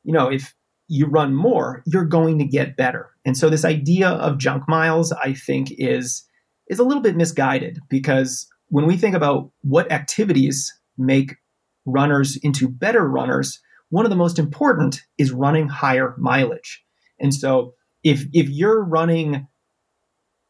[0.05, 0.55] you know, if
[0.87, 3.11] you run more, you're going to get better.
[3.25, 6.25] And so this idea of junk miles, I think, is
[6.69, 11.37] is a little bit misguided because when we think about what activities make
[11.87, 13.61] runners into better runners,
[13.91, 16.83] one of the most important is running higher mileage.
[17.21, 19.47] And so if if you're running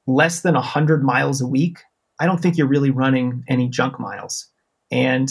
[0.07, 1.79] less than 100 miles a week,
[2.21, 4.49] I don't think you're really running any junk miles.
[4.91, 5.31] And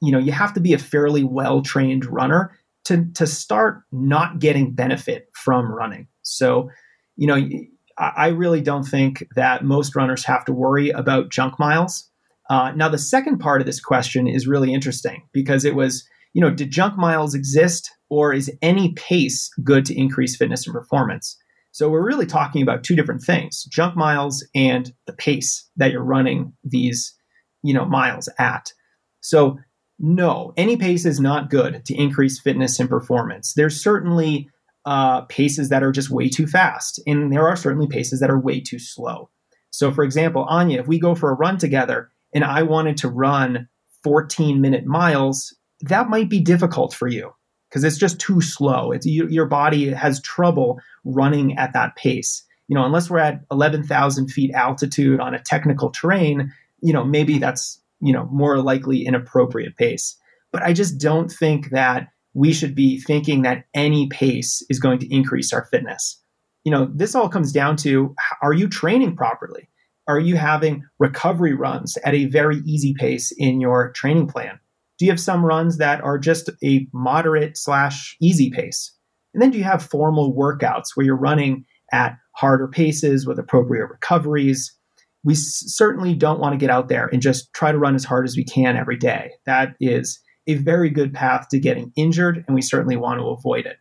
[0.00, 4.74] you know, you have to be a fairly well-trained runner to to start not getting
[4.74, 6.08] benefit from running.
[6.22, 6.70] So,
[7.16, 7.48] you know,
[7.96, 12.10] I really don't think that most runners have to worry about junk miles.
[12.50, 16.40] Uh, now, the second part of this question is really interesting because it was, you
[16.40, 21.38] know, did junk miles exist or is any pace good to increase fitness and performance?
[21.70, 26.04] So we're really talking about two different things junk miles and the pace that you're
[26.04, 27.14] running these,
[27.62, 28.72] you know, miles at.
[29.20, 29.58] So,
[29.98, 33.54] no, any pace is not good to increase fitness and performance.
[33.54, 34.50] There's certainly
[34.84, 38.38] uh, paces that are just way too fast, and there are certainly paces that are
[38.38, 39.30] way too slow.
[39.70, 43.08] So, for example, Anya, if we go for a run together and I wanted to
[43.08, 43.68] run
[44.02, 45.56] 14 minute miles,
[45.88, 47.32] that might be difficult for you
[47.68, 48.92] because it's just too slow.
[48.92, 52.44] It's you, your body has trouble running at that pace.
[52.68, 57.38] You know, unless we're at 11,000 feet altitude on a technical terrain, you know, maybe
[57.38, 60.16] that's, you know, more likely an appropriate pace.
[60.52, 64.98] But I just don't think that we should be thinking that any pace is going
[65.00, 66.20] to increase our fitness.
[66.64, 69.68] You know, this all comes down to are you training properly?
[70.06, 74.58] Are you having recovery runs at a very easy pace in your training plan?
[75.04, 78.90] Do you have some runs that are just a moderate slash easy pace?
[79.34, 83.90] And then do you have formal workouts where you're running at harder paces with appropriate
[83.90, 84.74] recoveries?
[85.22, 88.24] We certainly don't want to get out there and just try to run as hard
[88.24, 89.32] as we can every day.
[89.44, 93.66] That is a very good path to getting injured, and we certainly want to avoid
[93.66, 93.76] it.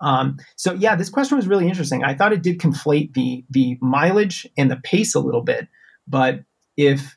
[0.00, 2.02] Um, so yeah, this question was really interesting.
[2.02, 5.68] I thought it did conflate the the mileage and the pace a little bit,
[6.08, 6.40] but
[6.76, 7.16] if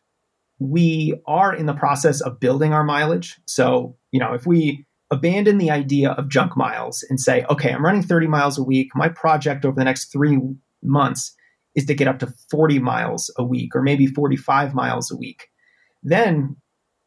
[0.60, 5.58] we are in the process of building our mileage, so you know, if we abandon
[5.58, 8.90] the idea of junk miles and say, okay, I'm running 30 miles a week.
[8.94, 10.38] My project over the next three
[10.84, 11.34] months
[11.76, 15.48] is to get up to 40 miles a week or maybe 45 miles a week.
[16.04, 16.58] Then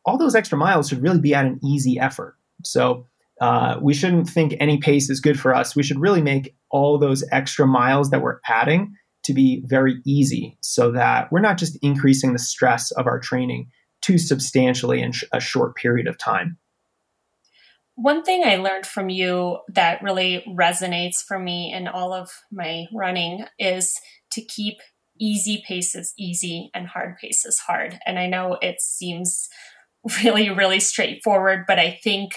[0.04, 2.36] all those extra miles should really be at an easy effort.
[2.64, 3.06] So
[3.40, 5.76] uh, we shouldn't think any pace is good for us.
[5.76, 8.94] We should really make all those extra miles that we're adding
[9.24, 13.70] to be very easy so that we're not just increasing the stress of our training
[14.00, 16.58] too substantially in sh- a short period of time.
[17.96, 22.86] One thing I learned from you that really resonates for me in all of my
[22.94, 23.94] running is
[24.32, 24.78] to keep
[25.18, 27.98] easy paces easy and hard paces hard.
[28.06, 29.50] And I know it seems
[30.24, 32.36] really, really straightforward, but I think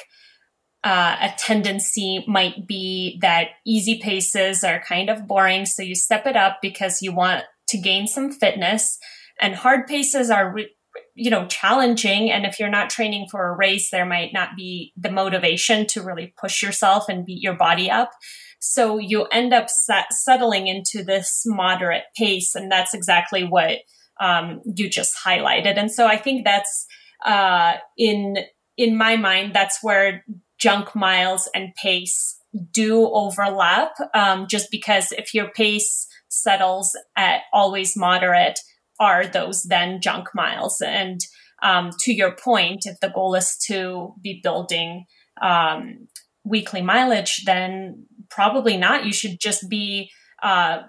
[0.84, 5.66] uh, a tendency might be that easy paces are kind of boring.
[5.66, 9.00] So you step it up because you want to gain some fitness
[9.40, 10.76] and hard paces are, re-
[11.16, 12.30] you know, challenging.
[12.30, 16.04] And if you're not training for a race, there might not be the motivation to
[16.04, 18.12] really push yourself and beat your body up.
[18.60, 22.56] So you end up set- settling into this moderate pace.
[22.56, 23.80] And that's exactly what
[24.20, 25.78] um, you just highlighted.
[25.78, 26.86] And so I think that's,
[27.26, 28.38] uh, in,
[28.78, 30.24] in my mind, that's where
[30.64, 32.40] junk miles and pace
[32.72, 38.60] do overlap um, just because if your pace settles at always moderate
[39.00, 40.82] are those then junk miles?
[40.82, 41.20] And
[41.62, 45.06] um, to your point if the goal is to be building
[45.42, 46.08] um,
[46.46, 49.06] weekly mileage then probably not.
[49.06, 50.10] You should just be
[50.42, 50.84] uh,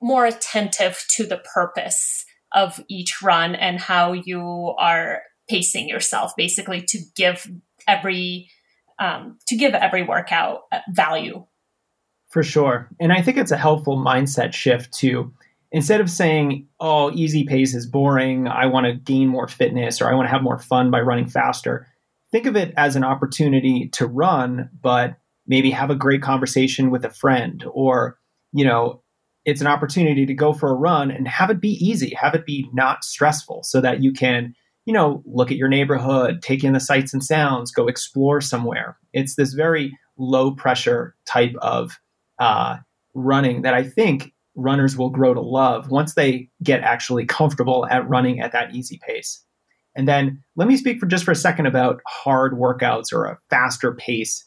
[0.00, 6.82] more attentive to the purpose of each run and how you are pacing yourself basically
[6.88, 7.46] to give
[7.86, 8.48] every
[9.00, 11.44] um, to give every workout uh, value.
[12.28, 12.88] For sure.
[13.00, 15.32] And I think it's a helpful mindset shift to
[15.72, 20.10] instead of saying, oh, easy pace is boring, I want to gain more fitness or
[20.10, 21.86] I want to have more fun by running faster,
[22.30, 27.04] think of it as an opportunity to run, but maybe have a great conversation with
[27.04, 28.18] a friend or,
[28.52, 29.02] you know,
[29.44, 32.44] it's an opportunity to go for a run and have it be easy, have it
[32.44, 36.72] be not stressful so that you can you know, look at your neighborhood, take in
[36.72, 38.96] the sights and sounds, go explore somewhere.
[39.12, 41.98] It's this very low pressure type of
[42.38, 42.78] uh,
[43.14, 48.08] running that I think runners will grow to love once they get actually comfortable at
[48.08, 49.42] running at that easy pace.
[49.96, 53.38] And then let me speak for just for a second about hard workouts or a
[53.48, 54.46] faster pace.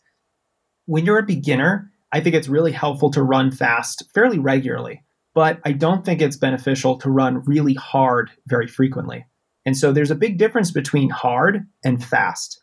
[0.86, 5.04] When you're a beginner, I think it's really helpful to run fast fairly regularly,
[5.34, 9.26] but I don't think it's beneficial to run really hard very frequently.
[9.66, 12.62] And so there's a big difference between hard and fast.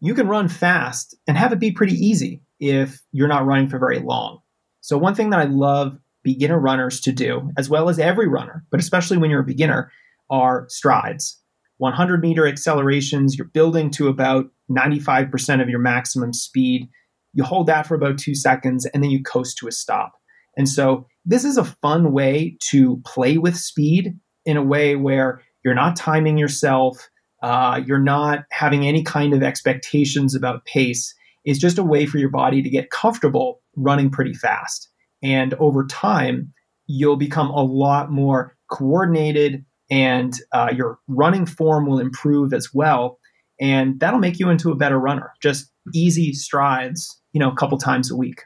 [0.00, 3.78] You can run fast and have it be pretty easy if you're not running for
[3.78, 4.40] very long.
[4.80, 8.64] So, one thing that I love beginner runners to do, as well as every runner,
[8.70, 9.90] but especially when you're a beginner,
[10.30, 11.38] are strides.
[11.78, 16.88] 100 meter accelerations, you're building to about 95% of your maximum speed.
[17.32, 20.12] You hold that for about two seconds and then you coast to a stop.
[20.56, 25.42] And so, this is a fun way to play with speed in a way where
[25.64, 27.08] you're not timing yourself.
[27.42, 31.14] Uh, you're not having any kind of expectations about pace.
[31.44, 34.88] It's just a way for your body to get comfortable running pretty fast.
[35.22, 36.52] And over time,
[36.86, 43.18] you'll become a lot more coordinated and uh, your running form will improve as well.
[43.60, 45.32] And that'll make you into a better runner.
[45.42, 48.42] Just easy strides, you know, a couple times a week.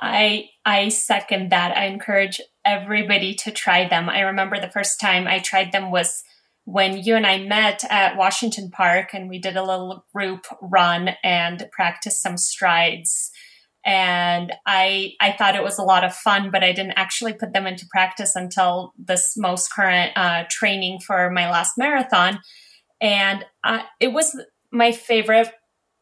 [0.00, 1.76] I I second that.
[1.76, 4.08] I encourage everybody to try them.
[4.08, 6.22] I remember the first time I tried them was
[6.64, 11.10] when you and I met at Washington Park and we did a little group run
[11.24, 13.30] and practiced some strides.
[13.84, 17.54] And I I thought it was a lot of fun, but I didn't actually put
[17.54, 22.40] them into practice until this most current uh, training for my last marathon.
[23.00, 24.38] And uh, it was
[24.70, 25.50] my favorite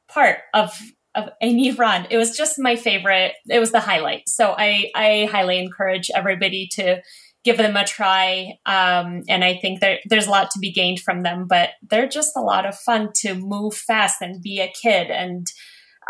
[0.08, 0.72] part of
[1.18, 2.06] of any run.
[2.10, 3.32] It was just my favorite.
[3.48, 4.28] It was the highlight.
[4.28, 7.02] So I I highly encourage everybody to
[7.44, 8.58] give them a try.
[8.66, 12.08] Um, and I think there, there's a lot to be gained from them, but they're
[12.08, 15.46] just a lot of fun to move fast and be a kid and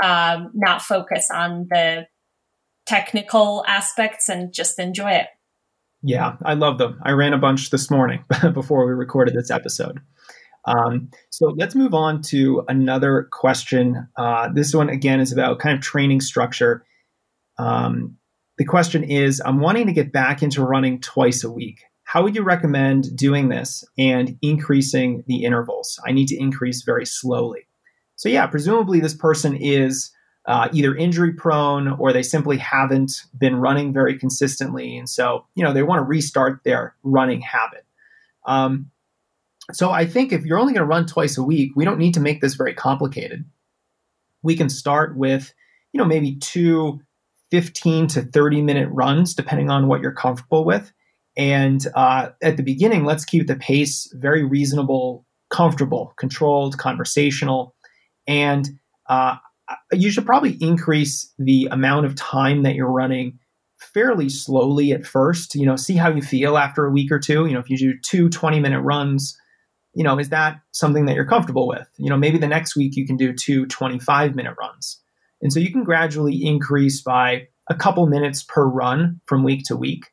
[0.02, 2.06] um, not focus on the
[2.86, 5.26] technical aspects and just enjoy it.
[6.02, 6.98] Yeah, I love them.
[7.02, 10.00] I ran a bunch this morning before we recorded this episode.
[10.68, 14.06] Um, so let's move on to another question.
[14.16, 16.84] Uh, this one, again, is about kind of training structure.
[17.58, 18.18] Um,
[18.58, 21.80] the question is I'm wanting to get back into running twice a week.
[22.04, 25.98] How would you recommend doing this and increasing the intervals?
[26.06, 27.66] I need to increase very slowly.
[28.16, 30.10] So, yeah, presumably this person is
[30.44, 34.98] uh, either injury prone or they simply haven't been running very consistently.
[34.98, 37.86] And so, you know, they want to restart their running habit.
[38.46, 38.90] Um,
[39.72, 42.14] so, I think if you're only going to run twice a week, we don't need
[42.14, 43.44] to make this very complicated.
[44.42, 45.52] We can start with,
[45.92, 47.00] you know, maybe two
[47.50, 50.92] 15 to 30 minute runs, depending on what you're comfortable with.
[51.36, 57.74] And uh, at the beginning, let's keep the pace very reasonable, comfortable, controlled, conversational.
[58.26, 58.68] And
[59.08, 59.36] uh,
[59.92, 63.38] you should probably increase the amount of time that you're running
[63.78, 65.54] fairly slowly at first.
[65.54, 67.46] You know, see how you feel after a week or two.
[67.46, 69.38] You know, if you do two 20 minute runs,
[69.98, 71.88] you know, is that something that you're comfortable with?
[71.96, 75.00] You know, maybe the next week you can do two 25 minute runs.
[75.42, 79.76] And so you can gradually increase by a couple minutes per run from week to
[79.76, 80.04] week.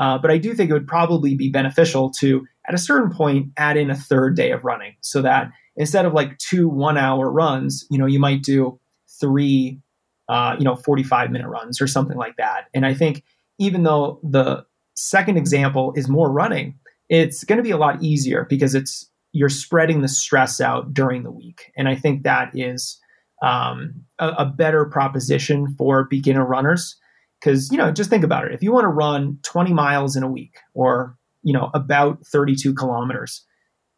[0.00, 3.50] Uh, but I do think it would probably be beneficial to, at a certain point,
[3.56, 7.30] add in a third day of running so that instead of like two one hour
[7.30, 8.80] runs, you know, you might do
[9.20, 9.80] three,
[10.28, 12.64] uh, you know, 45 minute runs or something like that.
[12.74, 13.22] And I think
[13.60, 14.64] even though the
[14.94, 16.74] second example is more running,
[17.08, 21.22] it's going to be a lot easier because it's you're spreading the stress out during
[21.22, 21.72] the week.
[21.76, 22.98] And I think that is
[23.42, 26.96] um, a, a better proposition for beginner runners.
[27.40, 28.52] Because, you know, just think about it.
[28.52, 32.74] If you want to run 20 miles in a week or, you know, about 32
[32.74, 33.44] kilometers,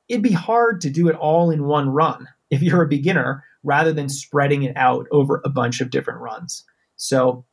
[0.08, 3.92] it'd be hard to do it all in one run if you're a beginner rather
[3.92, 6.64] than spreading it out over a bunch of different runs.
[6.96, 7.46] So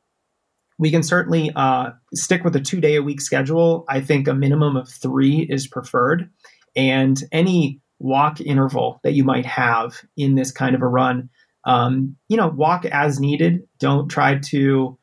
[0.78, 3.84] we can certainly uh, stick with a two day a week schedule.
[3.88, 6.30] I think a minimum of three is preferred.
[6.78, 11.28] And any walk interval that you might have in this kind of a run
[11.68, 13.60] um, you know, walk as needed.
[13.78, 14.98] Don't try to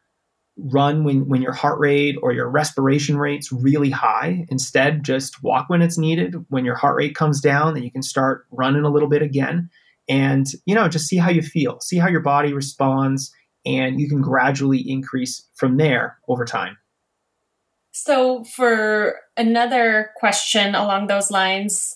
[0.57, 4.45] run when, when your heart rate or your respiration rate's really high.
[4.49, 6.35] Instead, just walk when it's needed.
[6.49, 9.69] When your heart rate comes down, then you can start running a little bit again.
[10.09, 13.31] And, you know, just see how you feel, see how your body responds,
[13.65, 16.77] and you can gradually increase from there over time.
[17.97, 21.95] So, for another question along those lines,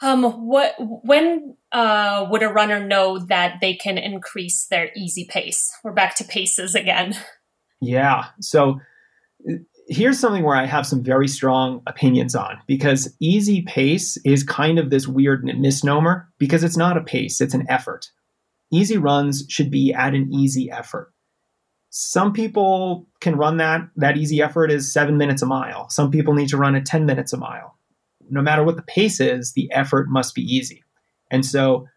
[0.00, 5.70] um, what when uh, would a runner know that they can increase their easy pace?
[5.84, 7.18] We're back to paces again.
[7.82, 8.28] Yeah.
[8.40, 8.80] So
[9.88, 14.78] here's something where I have some very strong opinions on because easy pace is kind
[14.78, 18.10] of this weird misnomer because it's not a pace, it's an effort.
[18.72, 21.12] Easy runs should be at an easy effort.
[21.90, 23.82] Some people can run that.
[23.96, 25.88] That easy effort is seven minutes a mile.
[25.90, 27.76] Some people need to run at 10 minutes a mile
[28.30, 30.84] no matter what the pace is, the effort must be easy.
[31.30, 31.88] And so,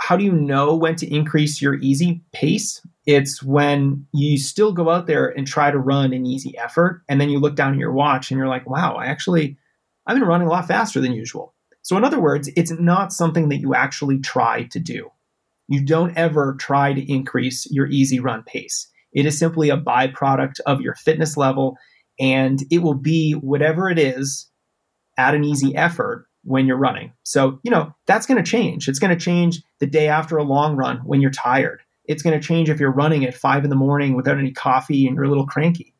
[0.00, 2.80] how do you know when to increase your easy pace?
[3.04, 7.20] It's when you still go out there and try to run an easy effort, and
[7.20, 9.58] then you look down at your watch and you're like, wow, I actually,
[10.06, 11.54] I've been running a lot faster than usual.
[11.82, 15.10] So, in other words, it's not something that you actually try to do.
[15.68, 18.88] You don't ever try to increase your easy run pace.
[19.12, 21.76] It is simply a byproduct of your fitness level,
[22.18, 24.50] and it will be whatever it is
[25.18, 27.12] at an easy effort when you're running.
[27.22, 28.88] So, you know, that's going to change.
[28.88, 31.82] It's going to change the day after a long run when you're tired.
[32.06, 35.06] It's going to change if you're running at five in the morning without any coffee
[35.06, 35.94] and you're a little cranky.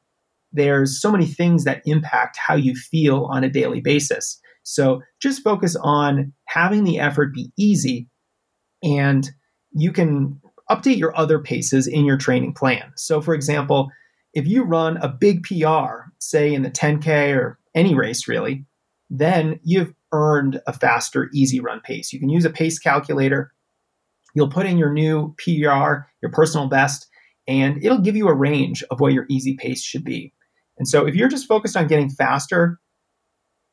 [0.52, 4.40] There's so many things that impact how you feel on a daily basis.
[4.62, 8.08] So just focus on having the effort be easy
[8.82, 9.28] and
[9.72, 10.40] you can
[10.71, 12.93] update your other paces in your training plan.
[12.97, 13.91] So, for example,
[14.33, 18.64] if you run a big PR, say in the 10K or any race really,
[19.11, 22.12] then you've earned a faster, easy run pace.
[22.12, 23.53] You can use a pace calculator.
[24.35, 27.09] You'll put in your new PR, your personal best,
[27.49, 30.33] and it'll give you a range of what your easy pace should be.
[30.79, 32.79] And so if you're just focused on getting faster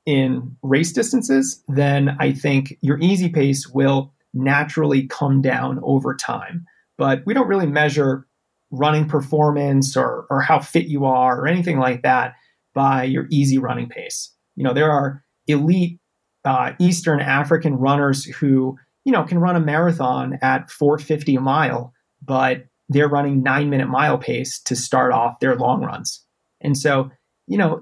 [0.06, 6.66] in race distances, then I think your easy pace will naturally come down over time.
[6.98, 8.28] But we don't really measure
[8.72, 12.34] running performance or, or how fit you are or anything like that
[12.74, 14.34] by your easy running pace.
[14.56, 16.00] You know, there are elite
[16.43, 21.93] uh, Eastern African runners who, you know, can run a marathon at 450 a mile,
[22.22, 26.24] but they're running nine minute mile pace to start off their long runs.
[26.62, 27.10] And so,
[27.48, 27.82] you know,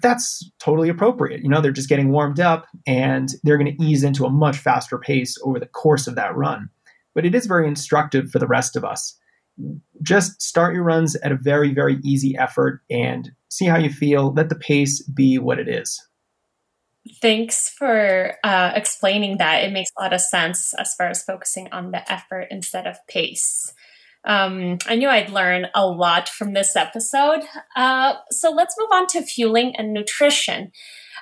[0.00, 1.42] that's totally appropriate.
[1.42, 4.56] You know, they're just getting warmed up and they're going to ease into a much
[4.56, 6.70] faster pace over the course of that run.
[7.14, 9.16] But it is very instructive for the rest of us.
[10.02, 14.32] Just start your runs at a very, very easy effort and see how you feel.
[14.32, 16.04] Let the pace be what it is.
[17.20, 19.62] Thanks for uh, explaining that.
[19.62, 22.96] It makes a lot of sense as far as focusing on the effort instead of
[23.06, 23.72] pace.
[24.24, 27.42] Um, I knew I'd learn a lot from this episode.
[27.76, 30.72] Uh, so let's move on to fueling and nutrition.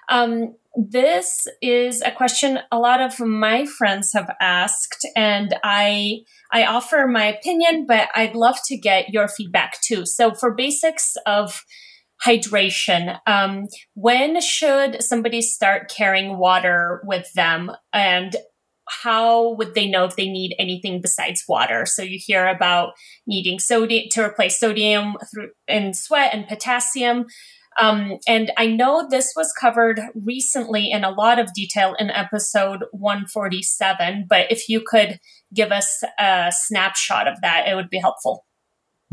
[0.08, 6.20] Um, this is a question a lot of my friends have asked, and I
[6.52, 10.06] I offer my opinion, but I'd love to get your feedback too.
[10.06, 11.62] So for basics of
[12.24, 13.18] hydration.
[13.26, 17.72] Um, when should somebody start carrying water with them?
[17.92, 18.36] And
[18.88, 21.86] how would they know if they need anything besides water?
[21.86, 22.92] So you hear about
[23.26, 27.26] needing sodium to replace sodium through, in sweat and potassium.
[27.80, 32.84] Um, and I know this was covered recently in a lot of detail in episode
[32.92, 35.18] 147, but if you could
[35.54, 38.44] give us a snapshot of that, it would be helpful.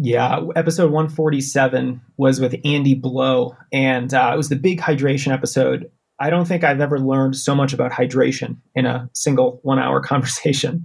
[0.02, 5.92] Yeah, episode 147 was with Andy Blow, and uh, it was the big hydration episode.
[6.20, 10.00] I don't think I've ever learned so much about hydration in a single one hour
[10.02, 10.84] conversation.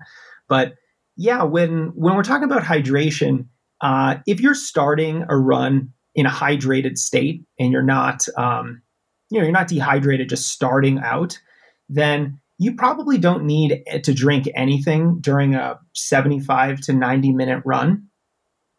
[0.49, 0.75] But
[1.16, 3.47] yeah, when when we're talking about hydration,
[3.81, 8.83] uh, if you're starting a run in a hydrated state and you're not, um,
[9.31, 11.39] you know, you're not dehydrated just starting out,
[11.89, 18.09] then you probably don't need to drink anything during a 75 to 90 minute run.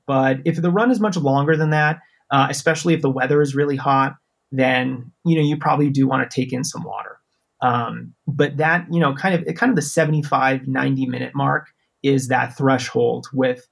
[0.08, 2.00] But if the run is much longer than that,
[2.32, 4.16] uh, especially if the weather is really hot,
[4.52, 7.18] then you know you probably do want to take in some water.
[7.62, 11.68] Um, but that you know kind of kind of the 75 90 minute mark
[12.04, 13.68] is that threshold with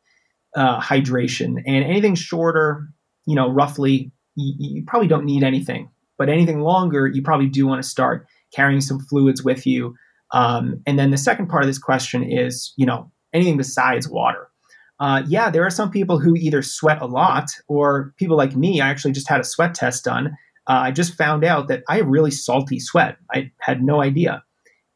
[0.55, 2.87] uh, hydration and anything shorter
[3.25, 7.67] you know roughly you, you, probably don't need anything but anything longer you probably do
[7.67, 9.95] want to start carrying some fluids with you
[10.31, 14.49] um, and then the second part of this question is you know anything besides water
[14.99, 18.79] uh, yeah, there are some people who either sweat a lot or people like me.
[18.79, 20.37] I actually just had a sweat test done.
[20.67, 23.17] Uh, I just found out that I have really salty sweat.
[23.33, 24.43] I had no idea.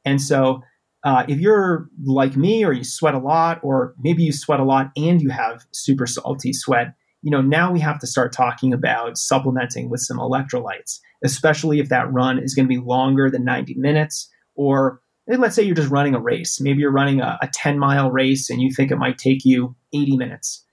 [0.06, 0.62] And so,
[1.04, 4.64] uh, if you're like me or you sweat a lot, or maybe you sweat a
[4.64, 8.74] lot and you have super salty sweat, you know, now we have to start talking
[8.74, 13.44] about supplementing with some electrolytes, especially if that run is going to be longer than
[13.44, 16.62] 90 minutes or let's say you're just running a race.
[16.62, 19.76] Maybe you're running a, a 10 mile race and you think it might take you
[19.94, 20.64] 80 minutes.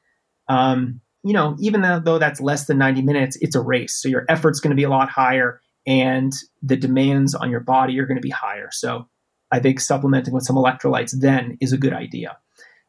[0.49, 4.01] Um, you know, even though that's less than 90 minutes, it's a race.
[4.01, 6.33] So your effort's going to be a lot higher and
[6.63, 8.69] the demands on your body are going to be higher.
[8.71, 9.09] So
[9.51, 12.37] I think supplementing with some electrolytes then is a good idea.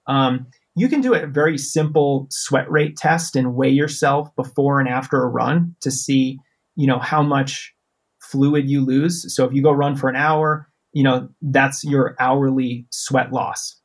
[0.07, 4.89] Um, you can do a very simple sweat rate test and weigh yourself before and
[4.89, 6.37] after a run to see,
[6.75, 7.73] you know, how much
[8.21, 9.33] fluid you lose.
[9.33, 13.79] So if you go run for an hour, you know, that's your hourly sweat loss.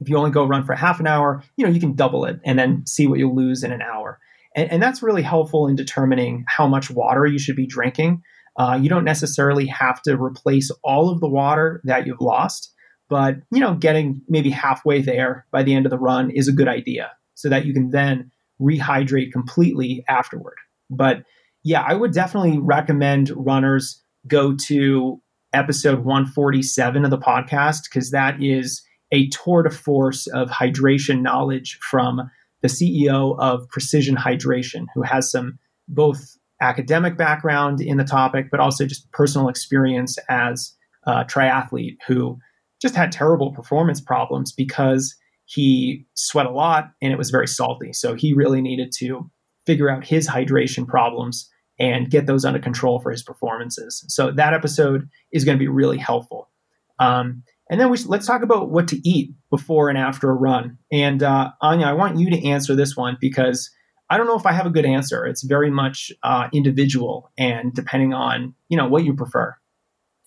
[0.00, 2.40] If you only go run for half an hour, you know, you can double it
[2.44, 4.18] and then see what you'll lose in an hour.
[4.56, 8.22] And, and that's really helpful in determining how much water you should be drinking.
[8.56, 12.72] Uh, you don't necessarily have to replace all of the water that you've lost,
[13.08, 16.52] but you know, getting maybe halfway there by the end of the run is a
[16.52, 18.30] good idea, so that you can then
[18.60, 20.56] rehydrate completely afterward.
[20.90, 21.22] But
[21.64, 25.20] yeah, I would definitely recommend runners go to
[25.52, 28.82] episode 147 of the podcast because that is
[29.12, 32.30] a tour de force of hydration knowledge from
[32.62, 38.60] the CEO of Precision Hydration, who has some both academic background in the topic, but
[38.60, 40.74] also just personal experience as
[41.06, 42.38] a triathlete who
[42.80, 45.14] just had terrible performance problems because
[45.46, 47.92] he sweat a lot and it was very salty.
[47.92, 49.30] So he really needed to
[49.66, 51.48] figure out his hydration problems
[51.78, 54.04] and get those under control for his performances.
[54.08, 56.50] So that episode is going to be really helpful.
[56.98, 60.78] Um, and then we let's talk about what to eat before and after a run.
[60.90, 63.70] And uh, Anya, I want you to answer this one because
[64.10, 65.26] I don't know if I have a good answer.
[65.26, 69.54] It's very much uh, individual and depending on you know what you prefer.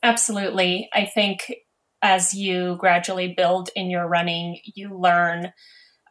[0.04, 1.52] Absolutely, I think
[2.02, 5.54] as you gradually build in your running, you learn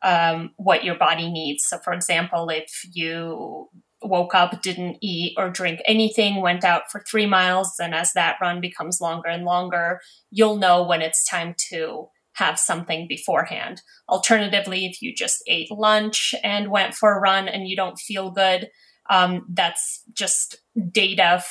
[0.03, 1.65] um, what your body needs.
[1.67, 3.69] So, for example, if you
[4.03, 8.37] woke up, didn't eat or drink anything, went out for three miles, and as that
[8.41, 13.83] run becomes longer and longer, you'll know when it's time to have something beforehand.
[14.09, 18.31] Alternatively, if you just ate lunch and went for a run and you don't feel
[18.31, 18.69] good,
[19.11, 20.57] um, that's just
[20.91, 21.43] data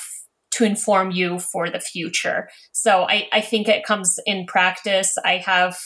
[0.52, 2.48] to inform you for the future.
[2.72, 5.16] So I, I think it comes in practice.
[5.24, 5.78] I have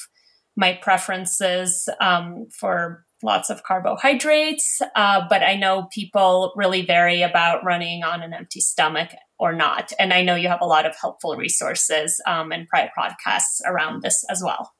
[0.56, 7.64] my preferences um, for lots of carbohydrates, uh, but I know people really vary about
[7.64, 9.92] running on an empty stomach or not.
[9.98, 14.02] And I know you have a lot of helpful resources um, and private podcasts around
[14.02, 14.72] this as well.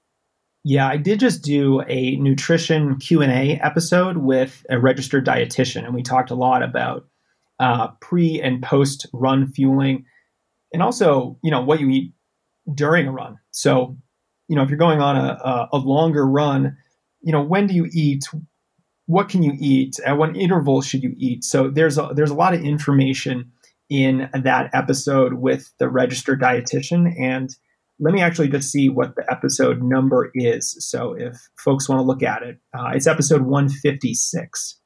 [0.63, 6.03] Yeah, I did just do a nutrition Q&A episode with a registered dietitian and we
[6.03, 7.07] talked a lot about
[7.61, 10.05] uh, pre and post run fueling
[10.75, 12.13] and also, you know, what you eat
[12.75, 13.39] during a run.
[13.53, 13.97] So,
[14.49, 16.77] you know, if you're going on a, a, longer run,
[17.23, 18.25] you know, when do you eat?
[19.07, 20.01] What can you eat?
[20.05, 21.45] At what interval should you eat?
[21.45, 23.53] So there's a, there's a lot of information
[23.89, 27.55] in that episode with the registered dietitian and
[28.01, 30.75] let me actually just see what the episode number is.
[30.81, 34.81] So if folks want to look at it, uh, it's episode 156.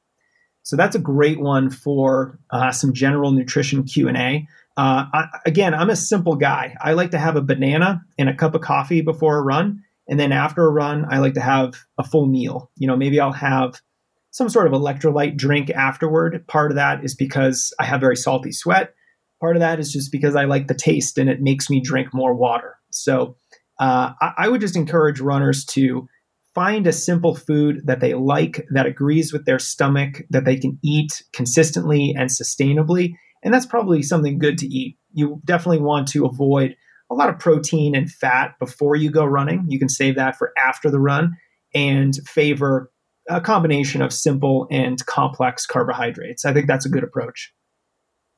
[0.69, 4.47] So that's a great one for uh, some general nutrition Q and A.
[4.77, 6.75] Uh, again, I'm a simple guy.
[6.79, 10.19] I like to have a banana and a cup of coffee before a run, and
[10.19, 12.69] then after a run, I like to have a full meal.
[12.77, 13.81] You know, maybe I'll have
[14.29, 16.45] some sort of electrolyte drink afterward.
[16.45, 18.93] Part of that is because I have very salty sweat.
[19.41, 22.13] Part of that is just because I like the taste and it makes me drink
[22.13, 22.75] more water.
[22.91, 23.37] So
[23.79, 26.07] uh, I, I would just encourage runners to
[26.55, 30.79] find a simple food that they like, that agrees with their stomach, that they can
[30.83, 33.13] eat consistently and sustainably.
[33.43, 34.97] And that's probably something good to eat.
[35.13, 36.75] You definitely want to avoid
[37.11, 39.65] a lot of protein and fat before you go running.
[39.67, 41.37] You can save that for after the run
[41.73, 42.91] and favor
[43.29, 46.45] a combination of simple and complex carbohydrates.
[46.45, 47.53] I think that's a good approach.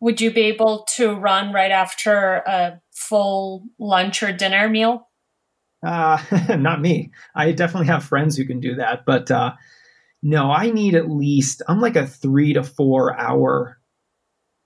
[0.01, 5.07] Would you be able to run right after a full lunch or dinner meal?
[5.85, 6.21] Uh,
[6.57, 7.11] not me.
[7.35, 9.53] I definitely have friends who can do that, but uh,
[10.21, 13.77] no, I need at least, I'm like a three to four hour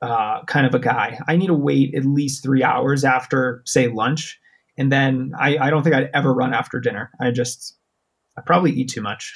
[0.01, 1.19] uh, kind of a guy.
[1.27, 4.39] I need to wait at least three hours after, say, lunch.
[4.77, 7.11] And then I, I don't think I'd ever run after dinner.
[7.19, 7.77] I just,
[8.37, 9.33] I probably eat too much.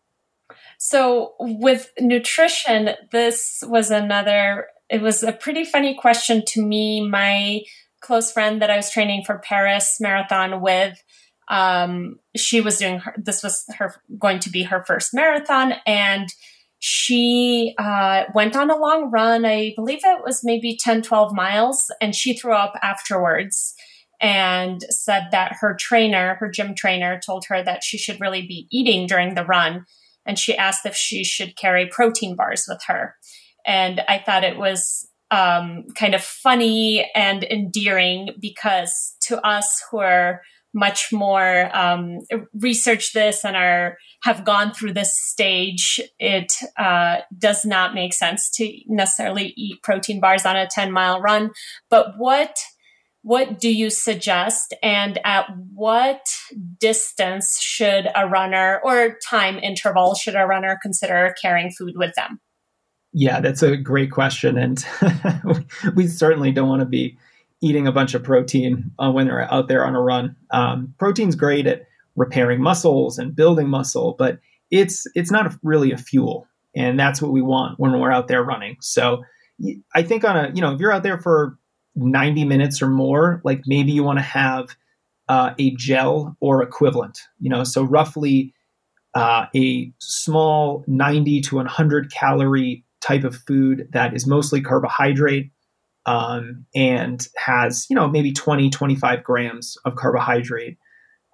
[0.78, 7.08] so, with nutrition, this was another it was a pretty funny question to me.
[7.08, 7.62] My
[8.02, 11.02] close friend that I was training for Paris Marathon with,
[11.48, 16.28] um, she was doing her, this was her going to be her first marathon, and
[16.78, 19.44] she uh, went on a long run.
[19.44, 23.74] I believe it was maybe 10, 12 miles, and she threw up afterwards
[24.20, 28.66] and said that her trainer, her gym trainer, told her that she should really be
[28.72, 29.84] eating during the run.
[30.24, 33.16] And she asked if she should carry protein bars with her.
[33.66, 39.98] And I thought it was um, kind of funny and endearing because to us who
[39.98, 40.42] are
[40.74, 42.20] much more um,
[42.54, 48.50] research this and are have gone through this stage, it uh, does not make sense
[48.50, 51.50] to necessarily eat protein bars on a 10 mile run.
[51.90, 52.56] But what
[53.24, 56.26] what do you suggest and at what
[56.80, 62.40] distance should a runner or time interval should a runner consider carrying food with them?
[63.12, 64.56] Yeah, that's a great question.
[64.56, 64.84] And
[65.94, 67.18] we certainly don't want to be
[67.60, 70.34] eating a bunch of protein uh, when they're out there on a run.
[70.50, 71.82] Um, protein's great at
[72.16, 74.38] repairing muscles and building muscle, but
[74.70, 78.42] it's it's not really a fuel, and that's what we want when we're out there
[78.42, 78.76] running.
[78.80, 79.22] So
[79.94, 81.58] I think on a you know if you're out there for
[81.94, 84.74] 90 minutes or more, like maybe you want to have
[85.28, 87.20] uh, a gel or equivalent.
[87.40, 88.54] You know, so roughly
[89.14, 95.50] uh, a small 90 to 100 calorie type of food that is mostly carbohydrate
[96.06, 100.78] um, and has, you know, maybe 20, 25 grams of carbohydrate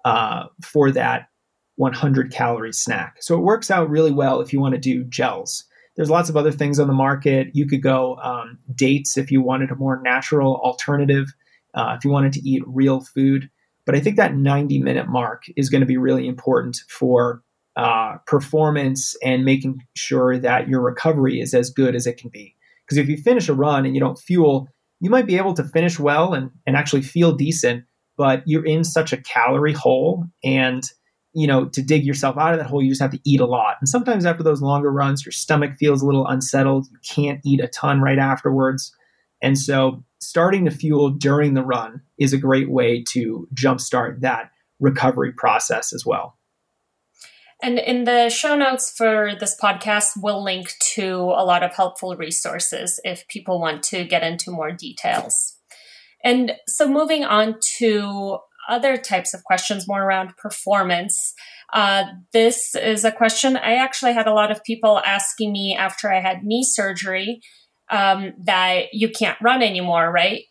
[0.05, 1.27] uh, for that
[1.75, 3.17] 100 calorie snack.
[3.21, 5.63] So it works out really well if you want to do gels.
[5.95, 7.49] There's lots of other things on the market.
[7.53, 11.27] You could go um, dates if you wanted a more natural alternative,
[11.73, 13.49] uh, if you wanted to eat real food.
[13.85, 17.41] But I think that 90 minute mark is going to be really important for
[17.79, 22.53] uh, performance and making sure that your recovery is as good as it can be.
[22.85, 24.67] Because if you finish a run and you don't fuel,
[24.99, 27.85] you might be able to finish well and, and actually feel decent,
[28.17, 30.83] but you're in such a calorie hole and
[31.33, 33.45] you know, to dig yourself out of that hole, you just have to eat a
[33.45, 33.75] lot.
[33.79, 36.87] And sometimes after those longer runs, your stomach feels a little unsettled.
[36.91, 38.93] You can't eat a ton right afterwards.
[39.41, 44.49] And so starting to fuel during the run is a great way to jumpstart that
[44.79, 46.38] recovery process as well.
[47.61, 52.15] And in the show notes for this podcast, we'll link to a lot of helpful
[52.15, 55.57] resources if people want to get into more details.
[56.23, 58.39] And so moving on to
[58.69, 61.33] other types of questions more around performance.
[61.73, 62.03] Uh,
[62.33, 66.21] this is a question I actually had a lot of people asking me after I
[66.21, 67.41] had knee surgery
[67.89, 70.43] um, that you can't run anymore, right?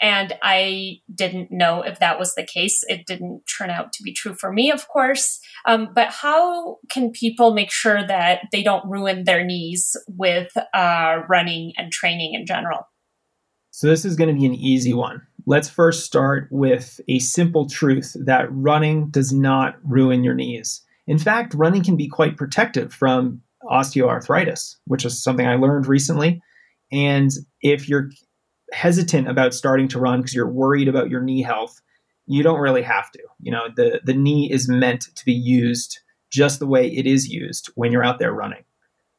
[0.00, 2.84] And I didn't know if that was the case.
[2.86, 5.40] It didn't turn out to be true for me, of course.
[5.66, 11.22] Um, but how can people make sure that they don't ruin their knees with uh,
[11.28, 12.88] running and training in general?
[13.70, 15.22] So, this is going to be an easy one.
[15.46, 20.82] Let's first start with a simple truth that running does not ruin your knees.
[21.06, 26.42] In fact, running can be quite protective from osteoarthritis, which is something I learned recently.
[26.92, 27.30] And
[27.62, 28.10] if you're
[28.72, 31.80] hesitant about starting to run because you're worried about your knee health,
[32.26, 33.20] you don't really have to.
[33.40, 36.00] You know, the, the knee is meant to be used
[36.30, 38.64] just the way it is used when you're out there running.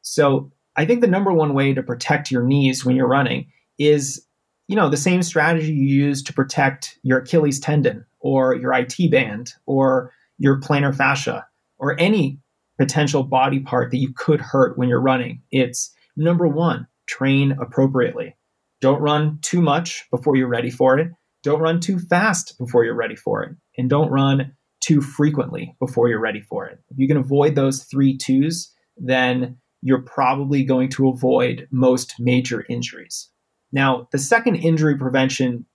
[0.02, 4.24] So I think the number one way to protect your knees when you're running is,
[4.68, 9.10] you know, the same strategy you use to protect your Achilles tendon or your IT
[9.10, 11.46] band or your plantar fascia
[11.78, 12.38] or any
[12.78, 15.42] potential body part that you could hurt when you're running.
[15.50, 18.36] It's number one, train appropriately.
[18.80, 21.10] Don't run too much before you're ready for it.
[21.42, 23.52] Don't run too fast before you're ready for it.
[23.76, 26.78] And don't run too frequently before you're ready for it.
[26.90, 32.64] If you can avoid those three twos, then you're probably going to avoid most major
[32.68, 33.28] injuries.
[33.72, 35.66] Now, the second injury prevention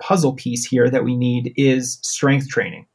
[0.00, 2.86] puzzle piece here that we need is strength training.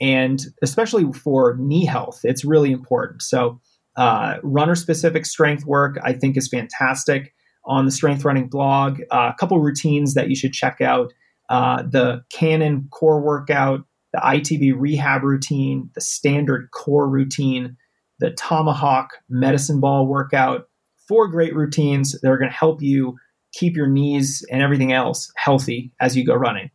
[0.00, 3.22] And especially for knee health, it's really important.
[3.22, 3.60] So,
[3.96, 7.34] uh, runner specific strength work, I think, is fantastic
[7.64, 9.00] on the Strength Running blog.
[9.10, 11.12] Uh, a couple routines that you should check out
[11.48, 17.76] uh, the Canon core workout, the ITB rehab routine, the standard core routine,
[18.18, 20.68] the Tomahawk medicine ball workout.
[21.08, 23.16] Four great routines that are going to help you
[23.52, 26.70] keep your knees and everything else healthy as you go running.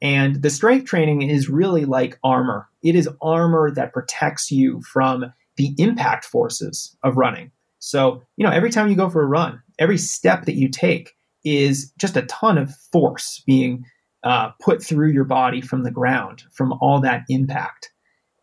[0.00, 2.68] And the strength training is really like armor.
[2.82, 7.50] It is armor that protects you from the impact forces of running.
[7.88, 11.14] So, you know, every time you go for a run, every step that you take
[11.42, 13.82] is just a ton of force being
[14.24, 17.90] uh, put through your body from the ground from all that impact.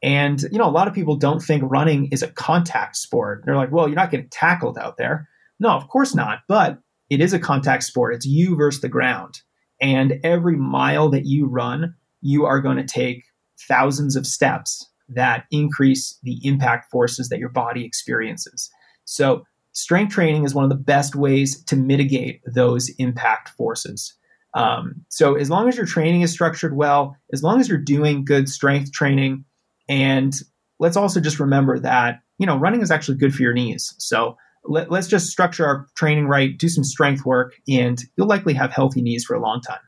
[0.02, 3.44] And, you know, a lot of people don't think running is a contact sport.
[3.46, 5.30] They're like, well, you're not getting tackled out there.
[5.60, 6.40] No, of course not.
[6.48, 6.80] But
[7.12, 8.16] it is a contact sport.
[8.16, 9.42] It's you versus the ground.
[9.80, 13.24] And every mile that you run, you are going to take
[13.68, 18.72] thousands of steps that increase the impact forces that your body experiences.
[19.06, 24.14] So, strength training is one of the best ways to mitigate those impact forces.
[24.54, 28.26] Um, so, as long as your training is structured well, as long as you're doing
[28.26, 29.46] good strength training,
[29.88, 30.34] and
[30.80, 33.94] let's also just remember that you know running is actually good for your knees.
[33.98, 34.38] So
[34.68, 38.72] let, us just structure our training right, do some strength work, and you'll likely have
[38.72, 39.80] healthy knees for a long time.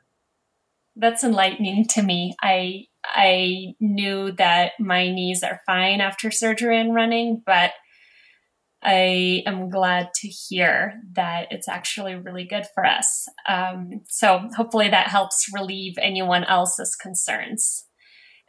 [0.96, 2.36] That's enlightening to me.
[2.42, 7.72] I I knew that my knees are fine after surgery and running, but
[8.88, 13.28] I am glad to hear that it's actually really good for us.
[13.46, 17.84] Um, so hopefully that helps relieve anyone else's concerns.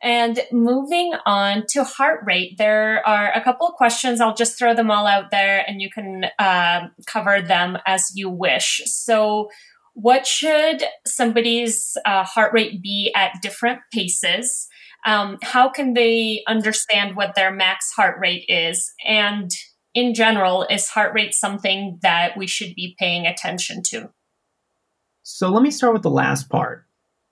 [0.01, 4.20] And moving on to heart rate, there are a couple of questions.
[4.20, 8.30] I'll just throw them all out there and you can uh, cover them as you
[8.30, 8.80] wish.
[8.86, 9.49] So,
[9.95, 14.68] what should somebody's uh, heart rate be at different paces?
[15.05, 18.93] Um, how can they understand what their max heart rate is?
[19.05, 19.51] And
[19.99, 24.11] in general, is heart rate something that we should be paying attention to?
[25.24, 26.86] So let me start with the last part.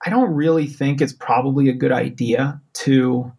[0.05, 3.31] I don't really think it's probably a good idea to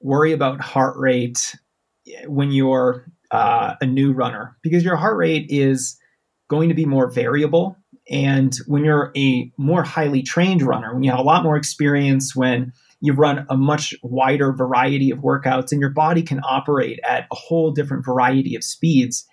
[0.00, 1.56] worry about heart rate
[2.26, 5.98] when you're uh, a new runner because your heart rate is
[6.50, 7.78] going to be more variable.
[8.10, 12.36] And when you're a more highly trained runner, when you have a lot more experience,
[12.36, 12.74] when
[13.04, 17.34] you've run a much wider variety of workouts and your body can operate at a
[17.34, 19.26] whole different variety of speeds,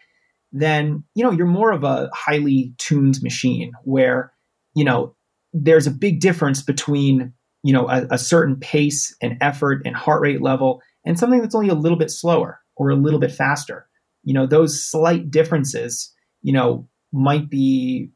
[0.51, 4.33] then you know you're more of a highly tuned machine where
[4.75, 5.15] you know
[5.53, 7.31] there's a big difference between
[7.63, 11.55] you know a, a, certain pace and effort and heart rate level and something that's
[11.55, 13.87] only a little bit slower or a little bit faster.
[14.25, 18.11] You know those slight differences you know might be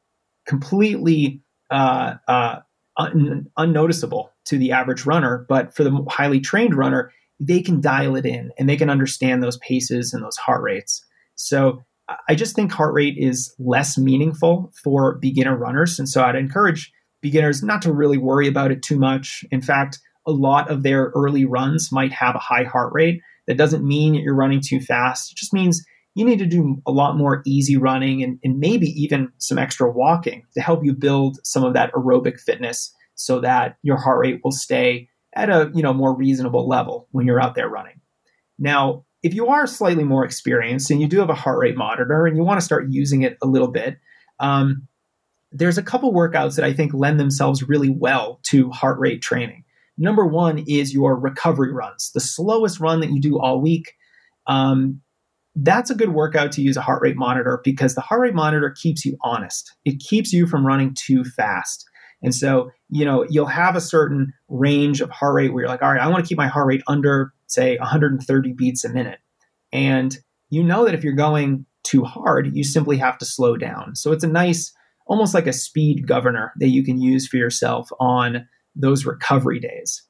[0.46, 1.42] completely
[1.72, 2.58] uh, uh,
[2.98, 8.16] un- unnoticeable to the average runner but for the highly trained runner they can dial
[8.16, 11.04] it in and they can understand those paces and those heart rates.
[11.36, 11.84] So
[12.30, 16.00] I just think heart rate is less meaningful for beginner runners.
[16.00, 16.92] And so I'd encourage
[17.22, 19.44] beginners not to really worry about it too much.
[19.52, 23.22] In fact, a lot of their early runs might have a high heart rate.
[23.48, 25.32] That doesn't mean you're running too fast.
[25.32, 25.84] It just means
[26.16, 29.92] you need to do a lot more easy running and, and maybe even some extra
[29.92, 34.40] walking to help you build some of that aerobic fitness so that your heart rate
[34.44, 38.00] will stay at a you know more reasonable level when you're out there running.
[38.58, 42.26] Now, if you are slightly more experienced and you do have a heart rate monitor
[42.26, 43.98] and you want to start using it a little bit,
[44.40, 44.88] um,
[45.52, 49.64] there's a couple workouts that I think lend themselves really well to heart rate training.
[49.98, 53.94] Number one is your recovery runs, the slowest run that you do all week.
[54.48, 55.02] Um,
[55.56, 58.70] that's a good workout to use a heart rate monitor because the heart rate monitor
[58.70, 59.74] keeps you honest.
[59.86, 61.86] It keeps you from running too fast.
[62.22, 65.82] And so, you know, you'll have a certain range of heart rate where you're like,
[65.82, 69.20] all right, I want to keep my heart rate under, say, 130 beats a minute.
[69.72, 70.18] And
[70.50, 73.96] you know that if you're going too hard, you simply have to slow down.
[73.96, 74.74] So it's a nice,
[75.08, 80.04] almost like a speed governor that you can use for yourself on those recovery days.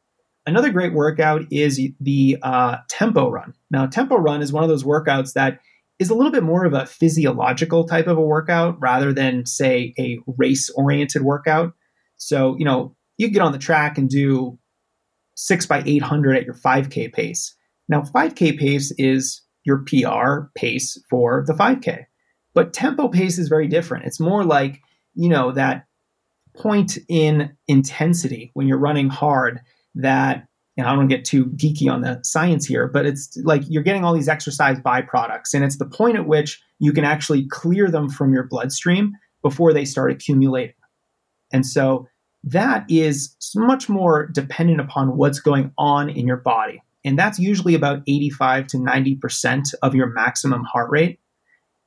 [0.46, 3.54] Another great workout is the uh, tempo run.
[3.72, 5.60] Now, tempo run is one of those workouts that
[5.98, 9.94] is a little bit more of a physiological type of a workout rather than, say,
[9.98, 11.74] a race oriented workout.
[12.18, 14.60] So, you know, you get on the track and do
[15.36, 17.56] six by 800 at your 5K pace.
[17.90, 22.06] Now, 5K pace is your PR pace for the 5K,
[22.54, 24.06] but tempo pace is very different.
[24.06, 24.82] It's more like,
[25.16, 25.86] you know, that
[26.56, 29.62] point in intensity when you're running hard
[29.96, 33.84] that and I don't get too geeky on the science here, but it's like you're
[33.84, 37.90] getting all these exercise byproducts, and it's the point at which you can actually clear
[37.90, 40.76] them from your bloodstream before they start accumulating.
[41.54, 42.08] And so
[42.44, 46.82] that is much more dependent upon what's going on in your body.
[47.06, 51.20] And that's usually about 85 to 90% of your maximum heart rate.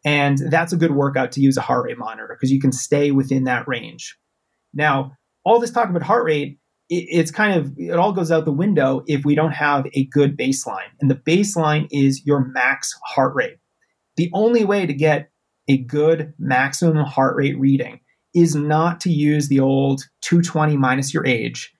[0.04, 3.10] And that's a good workout to use a heart rate monitor because you can stay
[3.10, 4.16] within that range.
[4.72, 6.58] Now, all this talk about heart rate,
[6.88, 10.04] it, it's kind of, it all goes out the window if we don't have a
[10.06, 10.88] good baseline.
[11.00, 13.58] And the baseline is your max heart rate.
[14.16, 15.30] The only way to get
[15.68, 18.00] a good maximum heart rate reading
[18.34, 21.72] is not to use the old 220 minus your age.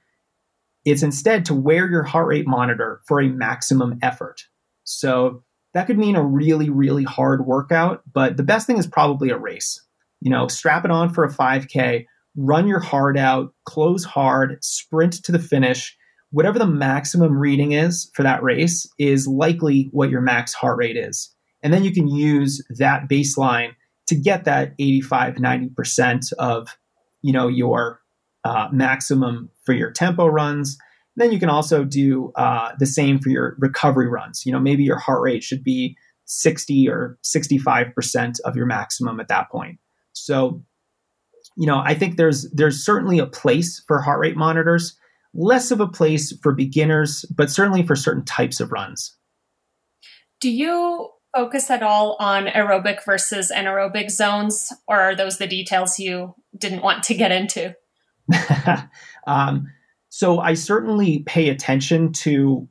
[0.84, 4.42] It's instead to wear your heart rate monitor for a maximum effort.
[4.84, 5.42] So
[5.74, 9.38] that could mean a really, really hard workout, but the best thing is probably a
[9.38, 9.82] race.
[10.20, 12.06] You know, strap it on for a 5K,
[12.38, 15.96] run your heart out, close hard, sprint to the finish.
[16.30, 20.96] Whatever the maximum reading is for that race is likely what your max heart rate
[20.96, 21.34] is.
[21.64, 23.70] And then you can use that baseline
[24.06, 26.78] to get that 85, 90% of,
[27.22, 28.00] you know, your
[28.44, 30.78] uh, maximum for your tempo runs.
[31.16, 34.46] Then you can also do uh, the same for your recovery runs.
[34.46, 39.28] You know, maybe your heart rate should be 60 or 65% of your maximum at
[39.28, 39.78] that point.
[40.12, 40.62] So
[41.58, 44.96] you know, I think there's there's certainly a place for heart rate monitors,
[45.34, 49.16] less of a place for beginners, but certainly for certain types of runs.
[50.40, 55.98] Do you focus at all on aerobic versus anaerobic zones, or are those the details
[55.98, 57.74] you didn't want to get into?
[59.26, 59.66] um,
[60.10, 62.68] so I certainly pay attention to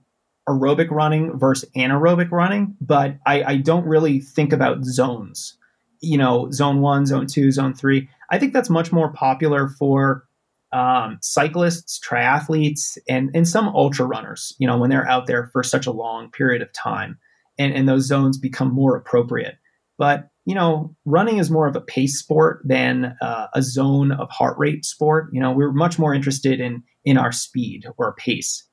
[0.48, 5.58] aerobic running versus anaerobic running, but I, I don't really think about zones.
[6.02, 8.10] You know, zone one, zone two, zone three.
[8.32, 10.26] I think that's much more popular for
[10.72, 14.56] um, cyclists, triathletes, and and some ultra runners.
[14.60, 17.18] You know, when they're out there for such a long period of time,
[17.58, 19.56] and and those zones become more appropriate.
[19.98, 24.30] But you know, running is more of a pace sport than uh, a zone of
[24.30, 25.30] heart rate sport.
[25.34, 28.64] You know, we're much more interested in in our speed or pace.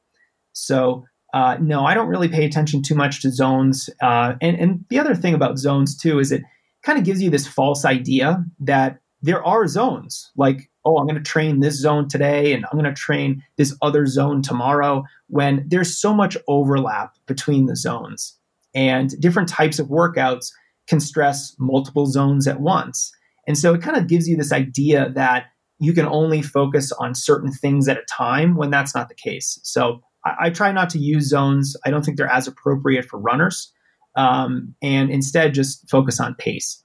[0.53, 3.91] So uh, no, I don't really pay attention too much to zones.
[4.01, 6.43] Uh, and and the other thing about zones too is it
[6.85, 11.17] kind of gives you this false idea that there are zones like oh i'm going
[11.17, 15.03] to train this zone today and i'm going to train this other zone tomorrow
[15.35, 18.39] when there's so much overlap between the zones.
[18.73, 20.53] And different types of workouts
[20.87, 23.13] can stress multiple zones at once.
[23.49, 25.47] And so it kind of gives you this idea that
[25.81, 29.59] you can only focus on certain things at a time when that's not the case.
[29.65, 31.77] So i, I try not to use zones.
[31.85, 33.73] I don't think they're as appropriate for runners
[34.17, 36.85] um, and instead just focus on pace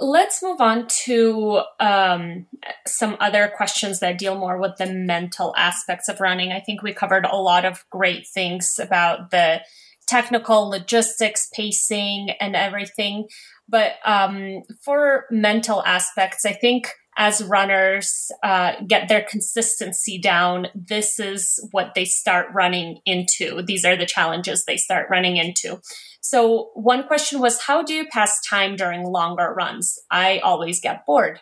[0.00, 2.46] Let's move on to um,
[2.84, 6.50] some other questions that deal more with the mental aspects of running.
[6.50, 9.60] I think we covered a lot of great things about the
[10.08, 13.28] technical logistics, pacing, and everything.
[13.68, 21.18] But um, for mental aspects, I think as runners uh, get their consistency down, this
[21.18, 23.62] is what they start running into.
[23.62, 25.80] These are the challenges they start running into.
[26.20, 29.98] So, one question was how do you pass time during longer runs?
[30.10, 31.40] I always get bored.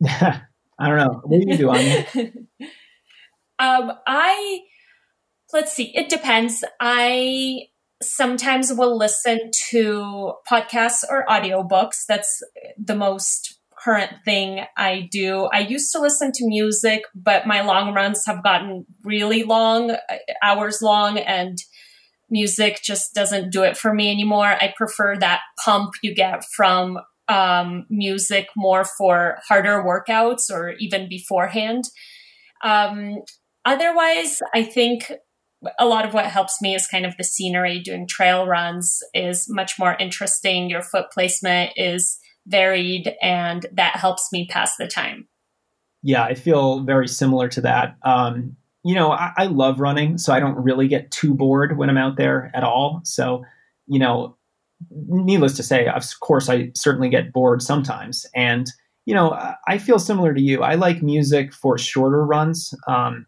[0.04, 1.20] I don't know.
[1.24, 1.78] What do you do on
[3.58, 4.60] um, I,
[5.52, 6.64] let's see, it depends.
[6.80, 7.68] I
[8.02, 12.04] sometimes will listen to podcasts or audiobooks.
[12.06, 12.42] That's
[12.76, 13.55] the most
[13.86, 15.48] current thing I do.
[15.52, 19.98] I used to listen to music, but my long runs have gotten really long, uh,
[20.42, 21.56] hours long, and
[22.28, 24.46] music just doesn't do it for me anymore.
[24.46, 31.08] I prefer that pump you get from um, music more for harder workouts or even
[31.08, 31.84] beforehand.
[32.64, 33.18] Um,
[33.64, 35.12] otherwise, I think
[35.78, 37.80] a lot of what helps me is kind of the scenery.
[37.80, 40.68] Doing trail runs is much more interesting.
[40.68, 45.28] Your foot placement is varied, and that helps me pass the time.
[46.02, 47.96] Yeah, I feel very similar to that.
[48.04, 51.90] Um, you know, I, I love running, so I don't really get too bored when
[51.90, 53.00] I'm out there at all.
[53.02, 53.44] So,
[53.88, 54.36] you know,
[54.90, 58.24] needless to say, of course, I certainly get bored sometimes.
[58.34, 58.70] And,
[59.04, 59.36] you know,
[59.66, 60.62] I feel similar to you.
[60.62, 62.72] I like music for shorter runs.
[62.86, 63.26] Um,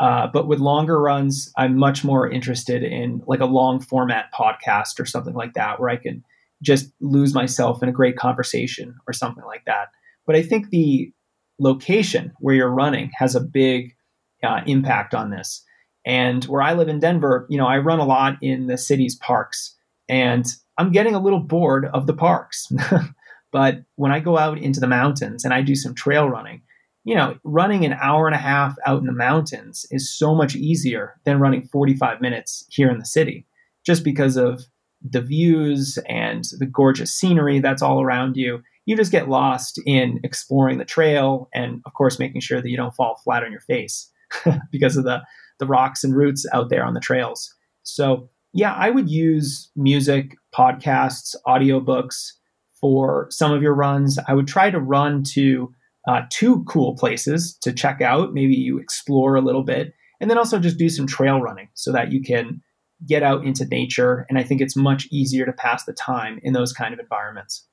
[0.00, 4.98] uh, but with longer runs, I'm much more interested in like a long format podcast
[4.98, 6.24] or something like that, where I can
[6.62, 9.88] just lose myself in a great conversation or something like that.
[10.26, 11.12] But I think the
[11.58, 13.94] location where you're running has a big
[14.42, 15.64] uh, impact on this.
[16.06, 19.16] And where I live in Denver, you know, I run a lot in the city's
[19.16, 19.76] parks,
[20.08, 20.46] and
[20.78, 22.72] I'm getting a little bored of the parks.
[23.52, 26.62] but when I go out into the mountains and I do some trail running,
[27.04, 30.54] you know, running an hour and a half out in the mountains is so much
[30.54, 33.46] easier than running 45 minutes here in the city,
[33.84, 34.62] just because of
[35.02, 38.62] the views and the gorgeous scenery that's all around you.
[38.86, 42.76] You just get lost in exploring the trail and, of course, making sure that you
[42.76, 44.10] don't fall flat on your face
[44.72, 45.20] because of the,
[45.58, 47.54] the rocks and roots out there on the trails.
[47.82, 52.32] So, yeah, I would use music, podcasts, audiobooks
[52.80, 54.18] for some of your runs.
[54.26, 55.72] I would try to run to
[56.08, 58.32] uh, two cool places to check out.
[58.32, 61.92] Maybe you explore a little bit, and then also just do some trail running so
[61.92, 62.62] that you can
[63.06, 64.26] get out into nature.
[64.28, 67.66] And I think it's much easier to pass the time in those kind of environments.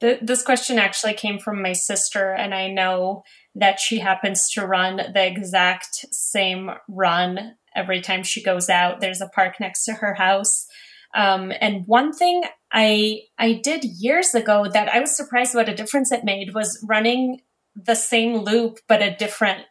[0.00, 3.22] The, this question actually came from my sister, and I know
[3.54, 9.00] that she happens to run the exact same run every time she goes out.
[9.00, 10.66] There's a park next to her house.
[11.14, 15.74] Um, and one thing I I did years ago that I was surprised what a
[15.74, 17.40] difference it made was running
[17.76, 19.62] the same loop but a different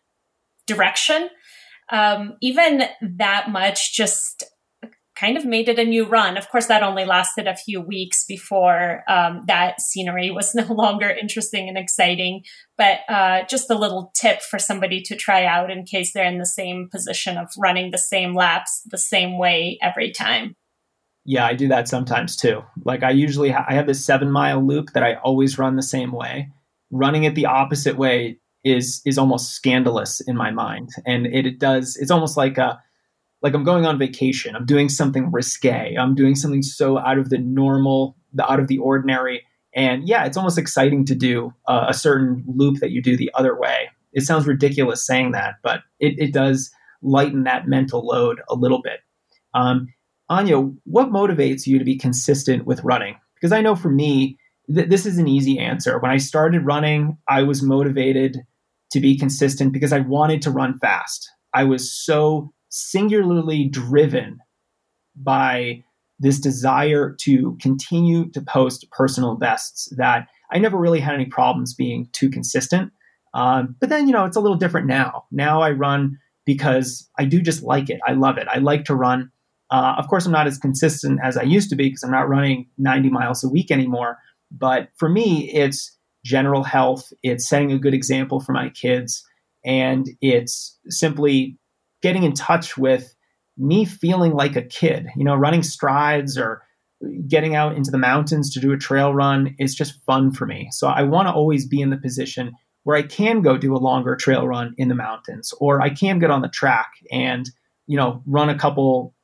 [0.66, 1.30] direction.
[1.92, 4.46] Um, even that much just
[5.24, 6.36] kind of made it a new run.
[6.36, 11.10] Of course, that only lasted a few weeks before um, that scenery was no longer
[11.10, 12.44] interesting and exciting.
[12.78, 16.40] But uh, just a little tip for somebody to try out in case they're in
[16.40, 20.56] the same position of running the same laps the same way every time.
[21.26, 22.64] Yeah, I do that sometimes too.
[22.84, 25.84] Like I usually ha- I have this seven mile loop that I always run the
[25.84, 26.50] same way.
[26.92, 31.60] Running it the opposite way is is almost scandalous in my mind, and it, it
[31.60, 31.96] does.
[31.96, 32.82] It's almost like a
[33.44, 34.56] like I'm going on vacation.
[34.56, 35.96] I'm doing something risque.
[35.96, 39.46] I'm doing something so out of the normal, the out of the ordinary.
[39.76, 43.32] And yeah, it's almost exciting to do uh, a certain loop that you do the
[43.36, 43.90] other way.
[44.14, 46.72] It sounds ridiculous saying that, but it, it does
[47.02, 49.02] lighten that mental load a little bit.
[49.54, 49.94] Um,
[50.30, 53.16] Anya, what motivates you to be consistent with running?
[53.36, 54.38] Because I know for me,
[54.74, 56.00] th- this is an easy answer.
[56.00, 58.38] When I started running, I was motivated
[58.92, 61.30] to be consistent because I wanted to run fast.
[61.54, 64.40] I was so singularly driven
[65.16, 65.84] by
[66.20, 71.76] this desire to continue to post personal bests that I never really had any problems
[71.76, 72.92] being too consistent.
[73.36, 75.26] Um, but then, you know, it's a little different now.
[75.32, 78.00] Now I run because I do just like it.
[78.08, 78.48] I love it.
[78.48, 79.32] I like to run.
[79.70, 82.28] Uh, of course, I'm not as consistent as I used to be because I'm not
[82.28, 84.18] running 90 miles a week anymore.
[84.52, 85.96] But for me, it's
[86.26, 89.24] general health, it's setting a good example for my kids,
[89.64, 91.58] and it's simply
[92.04, 93.16] getting in touch with
[93.58, 96.62] me feeling like a kid, you know, running strides or
[97.28, 100.68] getting out into the mountains to do a trail run is just fun for me.
[100.72, 102.52] So I want to always be in the position
[102.84, 106.20] where I can go do a longer trail run in the mountains or I can
[106.20, 107.50] get on the track and,
[107.88, 109.16] you know, run a couple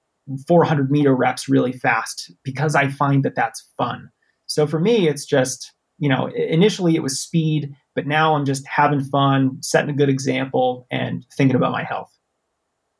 [0.48, 4.10] 400 meter reps really fast because I find that that's fun.
[4.46, 8.66] So for me, it's just, you know, initially it was speed, but now I'm just
[8.68, 12.12] having fun, setting a good example, and thinking about my health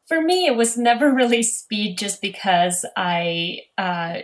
[0.10, 4.18] for me, it was never really speed just because I uh,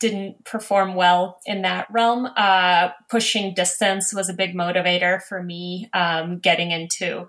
[0.00, 2.28] didn't perform well in that realm.
[2.36, 5.88] Uh, pushing distance was a big motivator for me.
[5.94, 7.28] Um, getting into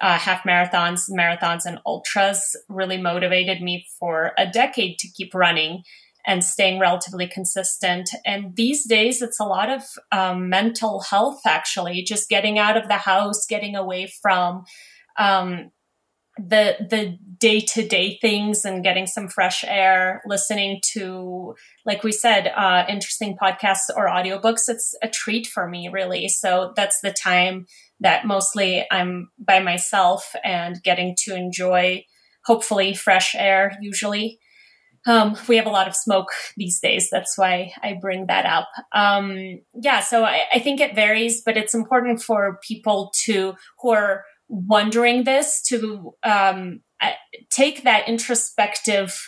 [0.00, 5.82] uh, half marathons, marathons, and ultras really motivated me for a decade to keep running
[6.24, 8.08] and staying relatively consistent.
[8.24, 9.82] And these days, it's a lot of
[10.12, 14.62] um, mental health, actually, just getting out of the house, getting away from
[15.18, 15.72] um,
[16.38, 21.54] the the day to day things and getting some fresh air, listening to,
[21.84, 24.68] like we said, uh, interesting podcasts or audiobooks.
[24.68, 26.28] It's a treat for me, really.
[26.28, 27.66] So that's the time
[28.00, 32.04] that mostly I'm by myself and getting to enjoy,
[32.44, 33.76] hopefully, fresh air.
[33.80, 34.38] Usually,
[35.06, 37.08] um, we have a lot of smoke these days.
[37.10, 38.68] That's why I bring that up.
[38.92, 43.90] Um, yeah, so I, I think it varies, but it's important for people to who
[43.90, 46.80] are wondering this to um,
[47.50, 49.18] take that introspective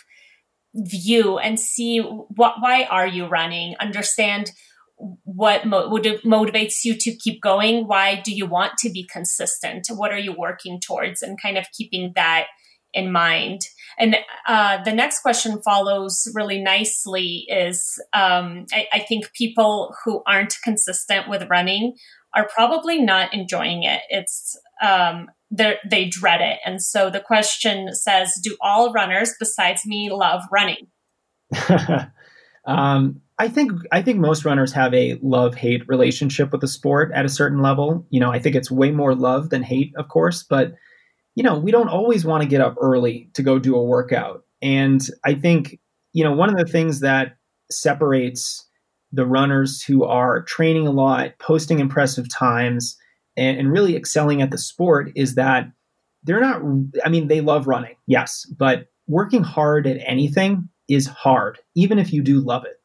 [0.75, 3.75] view and see what why are you running?
[3.79, 4.51] Understand
[4.97, 7.87] what mo- motivates you to keep going.
[7.87, 9.87] Why do you want to be consistent?
[9.89, 11.21] What are you working towards?
[11.21, 12.45] And kind of keeping that
[12.93, 13.61] in mind.
[13.97, 14.15] And
[14.47, 20.55] uh, the next question follows really nicely is um, I, I think people who aren't
[20.63, 21.95] consistent with running
[22.33, 24.01] are probably not enjoying it.
[24.09, 30.09] It's um, they dread it, and so the question says, "Do all runners besides me
[30.11, 30.87] love running?"
[32.65, 37.11] um, I think I think most runners have a love hate relationship with the sport
[37.13, 38.05] at a certain level.
[38.09, 40.73] You know, I think it's way more love than hate, of course, but
[41.35, 44.43] you know, we don't always want to get up early to go do a workout.
[44.61, 45.79] And I think,
[46.13, 47.35] you know, one of the things that
[47.69, 48.65] separates
[49.11, 52.97] the runners who are training a lot, posting impressive times,
[53.37, 55.71] and, and really excelling at the sport is that
[56.23, 56.61] they're not,
[57.03, 62.11] I mean, they love running, yes, but working hard at anything is hard, even if
[62.11, 62.79] you do love it.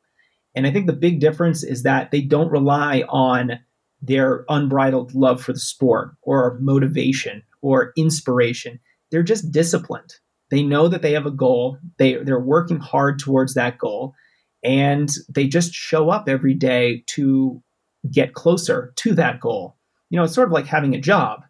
[0.55, 3.61] And I think the big difference is that they don't rely on
[4.03, 8.81] their unbridled love for the sport or motivation or inspiration.
[9.11, 10.15] They're just disciplined.
[10.51, 11.79] They know that they have a goal.
[11.99, 14.15] They, they're working hard towards that goal
[14.63, 17.63] and they just show up every day to
[18.11, 19.77] get closer to that goal.
[20.11, 21.43] You know, it's sort of like having a job.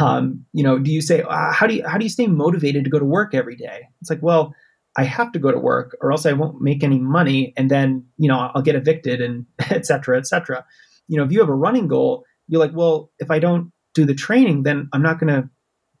[0.00, 2.84] Um, you know, do you say uh, how do you how do you stay motivated
[2.84, 3.88] to go to work every day?
[4.00, 4.54] It's like, well,
[4.96, 8.06] I have to go to work, or else I won't make any money, and then
[8.16, 10.64] you know I'll get evicted, and et cetera, et cetera.
[11.08, 14.04] You know, if you have a running goal, you're like, well, if I don't do
[14.06, 15.48] the training, then I'm not going to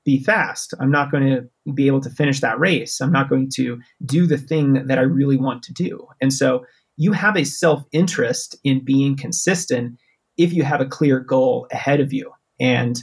[0.04, 0.74] be fast.
[0.80, 3.00] I'm not going to be able to finish that race.
[3.00, 6.06] I'm not going to do the thing that I really want to do.
[6.20, 6.64] And so
[6.96, 9.98] you have a self interest in being consistent
[10.36, 12.32] if you have a clear goal ahead of you.
[12.60, 12.96] And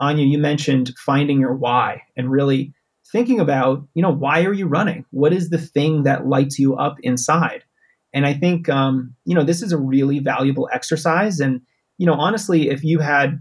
[0.00, 2.72] Anya, you mentioned finding your why and really
[3.10, 5.04] thinking about, you know, why are you running?
[5.10, 7.64] What is the thing that lights you up inside?
[8.14, 11.40] And I think, um, you know, this is a really valuable exercise.
[11.40, 11.60] And,
[11.98, 13.40] you know, honestly, if you had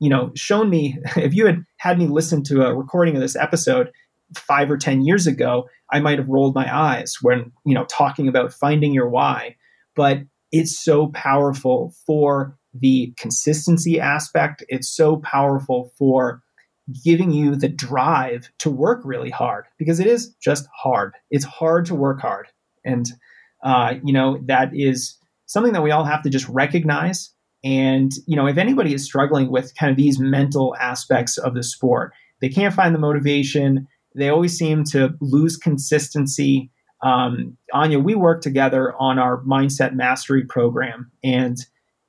[0.00, 3.36] you know, shown me, if you had had me listen to a recording of this
[3.36, 3.90] episode
[4.34, 8.28] five or 10 years ago, I might have rolled my eyes when, you know, talking
[8.28, 9.56] about finding your why.
[9.94, 10.20] But
[10.52, 14.64] it's so powerful for the consistency aspect.
[14.68, 16.42] It's so powerful for
[17.04, 21.14] giving you the drive to work really hard because it is just hard.
[21.30, 22.48] It's hard to work hard.
[22.84, 23.06] And,
[23.62, 25.16] uh, you know, that is
[25.46, 27.32] something that we all have to just recognize
[27.62, 31.62] and, you know, if anybody is struggling with kind of these mental aspects of the
[31.62, 33.86] sport, they can't find the motivation.
[34.14, 36.70] They always seem to lose consistency.
[37.02, 41.58] Um, Anya, we work together on our mindset mastery program, and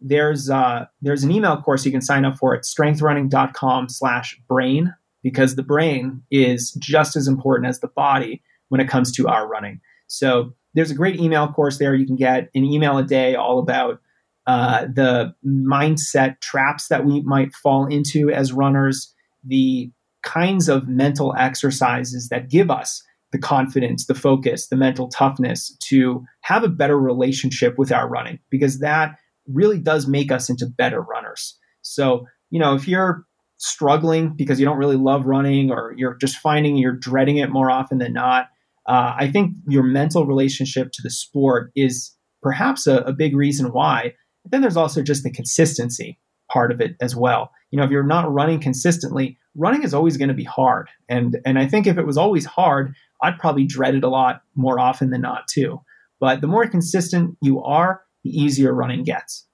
[0.02, 4.94] there's uh, there's an email course you can sign up for at strengthrunning.com slash brain
[5.24, 9.48] because the brain is just as important as the body when it comes to our
[9.48, 9.80] running.
[10.08, 11.94] So there's a great email course there.
[11.94, 14.00] You can get an email a day all about
[14.48, 19.14] uh, the mindset traps that we might fall into as runners,
[19.44, 19.92] the
[20.24, 26.24] kinds of mental exercises that give us the confidence, the focus, the mental toughness to
[26.42, 31.02] have a better relationship with our running, because that really does make us into better
[31.02, 31.58] runners.
[31.82, 33.26] So, you know, if you're
[33.58, 37.70] struggling because you don't really love running or you're just finding you're dreading it more
[37.70, 38.48] often than not,
[38.88, 43.68] uh, I think your mental relationship to the sport is perhaps a, a big reason
[43.68, 44.14] why.
[44.44, 46.20] But then there's also just the consistency
[46.52, 47.52] part of it as well.
[47.70, 50.90] You know, if you're not running consistently, running is always going to be hard.
[51.08, 54.42] And and I think if it was always hard, I'd probably dread it a lot
[54.56, 55.80] more often than not too.
[56.20, 59.46] But the more consistent you are, the easier running gets.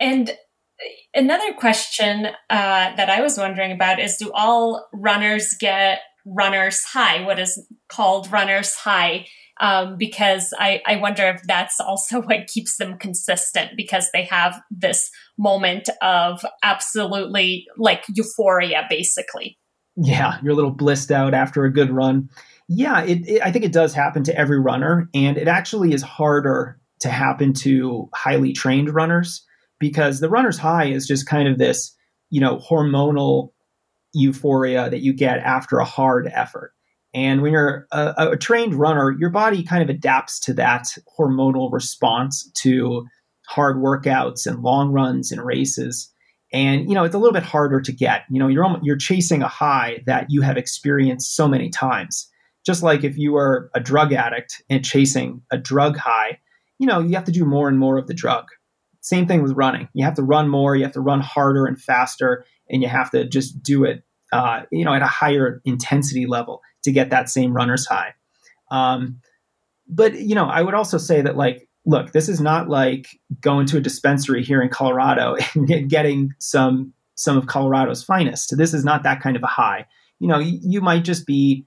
[0.00, 0.30] And
[1.14, 2.32] another question uh,
[2.96, 8.30] that I was wondering about is do all runners get runner's high, what is called
[8.30, 9.26] runner's high
[9.60, 14.60] um, because I, I wonder if that's also what keeps them consistent because they have
[14.70, 19.58] this moment of absolutely like euphoria, basically.
[19.96, 22.30] Yeah, you're a little blissed out after a good run.
[22.68, 26.02] Yeah, it, it, I think it does happen to every runner, and it actually is
[26.02, 29.44] harder to happen to highly trained runners
[29.78, 31.94] because the runner's high is just kind of this,
[32.30, 33.50] you know, hormonal
[34.12, 36.72] euphoria that you get after a hard effort.
[37.14, 40.88] And when you're a, a, trained runner, your body kind of adapts to that
[41.18, 43.06] hormonal response to
[43.46, 46.12] hard workouts and long runs and races.
[46.52, 48.24] And you know, it's a little bit harder to get.
[48.30, 52.28] You know, you're you're chasing a high that you have experienced so many times.
[52.66, 56.38] Just like if you were a drug addict and chasing a drug high,
[56.78, 58.46] you know, you have to do more and more of the drug.
[59.00, 59.88] Same thing with running.
[59.94, 63.10] You have to run more, you have to run harder and faster, and you have
[63.12, 64.02] to just do it,
[64.32, 68.14] uh, you know, at a higher intensity level to get that same runner's high.
[68.70, 69.20] Um,
[69.88, 73.08] but you know, I would also say that like, look, this is not like
[73.40, 78.56] going to a dispensary here in Colorado and getting some some of Colorado's finest.
[78.56, 79.86] This is not that kind of a high.
[80.20, 81.64] You know, you, you might just be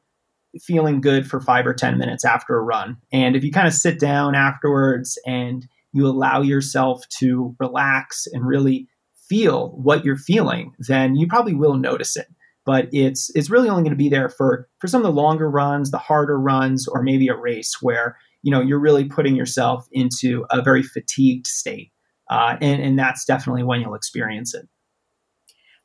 [0.59, 3.73] feeling good for five or ten minutes after a run, and if you kind of
[3.73, 8.87] sit down afterwards and you allow yourself to relax and really
[9.27, 12.27] feel what you're feeling, then you probably will notice it.
[12.65, 15.49] But it's it's really only going to be there for for some of the longer
[15.49, 19.87] runs, the harder runs, or maybe a race where you know you're really putting yourself
[19.91, 21.91] into a very fatigued state,
[22.29, 24.67] uh, and and that's definitely when you'll experience it.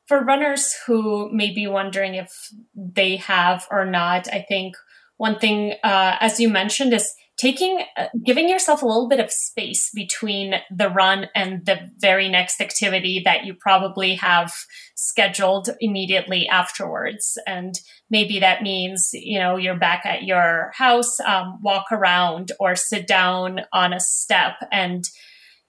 [0.07, 2.33] For runners who may be wondering if
[2.75, 4.77] they have or not, I think
[5.17, 9.31] one thing, uh, as you mentioned, is taking uh, giving yourself a little bit of
[9.31, 14.53] space between the run and the very next activity that you probably have
[14.95, 17.39] scheduled immediately afterwards.
[17.47, 17.75] And
[18.09, 23.07] maybe that means you know you're back at your house um, walk around or sit
[23.07, 25.05] down on a step and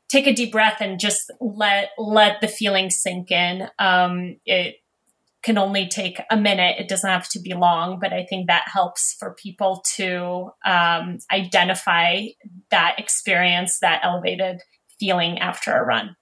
[0.09, 4.75] take a deep breath and just let let the feeling sink in um, it
[5.43, 6.75] can only take a minute.
[6.77, 11.19] It doesn't have to be long, but I think that helps for people to um,
[11.31, 12.25] identify
[12.69, 14.61] that experience, that elevated
[14.99, 16.15] feeling after a run.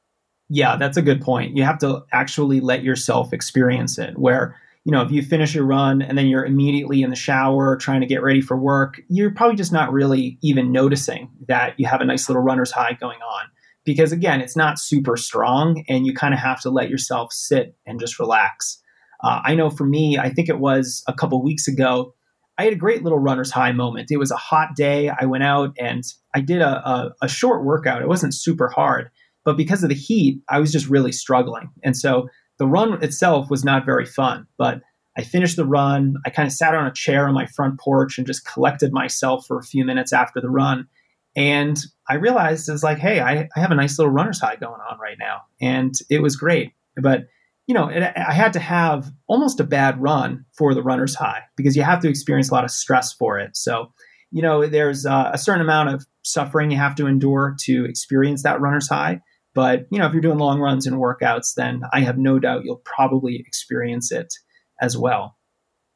[0.48, 1.58] Yeah, that's a good point.
[1.58, 4.16] You have to actually let yourself experience it.
[4.16, 7.78] Where, you know, if you finish your run and then you're immediately in the shower
[7.78, 11.88] trying to get ready for work, you're probably just not really even noticing that you
[11.88, 13.46] have a nice little runner's high going on.
[13.86, 17.76] Because again, it's not super strong and you kind of have to let yourself sit
[17.86, 18.82] and just relax.
[19.24, 22.14] Uh, I know for me, I think it was a couple weeks ago,
[22.58, 24.12] I had a great little runner's high moment.
[24.12, 25.10] It was a hot day.
[25.10, 26.04] I went out and
[26.34, 28.02] I did a, a, a short workout.
[28.02, 29.10] It wasn't super hard,
[29.44, 31.70] but because of the heat, I was just really struggling.
[31.84, 34.82] And so the run itself was not very fun, but
[35.18, 36.16] I finished the run.
[36.26, 39.46] I kind of sat on a chair on my front porch and just collected myself
[39.46, 40.88] for a few minutes after the run.
[41.36, 41.78] And
[42.10, 45.00] I realized it's like, hey, I, I have a nice little runner's high going on
[45.00, 45.42] right now.
[45.60, 46.74] And it was great.
[46.96, 47.28] But
[47.68, 51.42] you know, it, I had to have almost a bad run for the runner's high
[51.56, 53.58] because you have to experience a lot of stress for it.
[53.58, 53.92] So,
[54.32, 58.44] you know, there's uh, a certain amount of suffering you have to endure to experience
[58.44, 59.22] that runner's high.
[59.54, 62.66] But, you know, if you're doing long runs and workouts, then I have no doubt
[62.66, 64.34] you'll probably experience it
[64.82, 65.38] as well.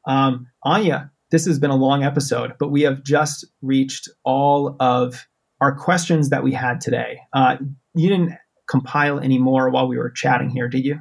[0.06, 5.26] Um, Anya, this has been a long episode, but we have just reached all of
[5.60, 7.20] our questions that we had today.
[7.32, 7.56] Uh,
[7.94, 8.32] you didn't
[8.68, 11.00] compile any more while we were chatting here, did you?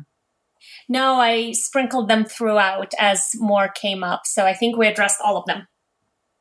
[0.88, 4.22] No, I sprinkled them throughout as more came up.
[4.26, 5.68] So I think we addressed all of them.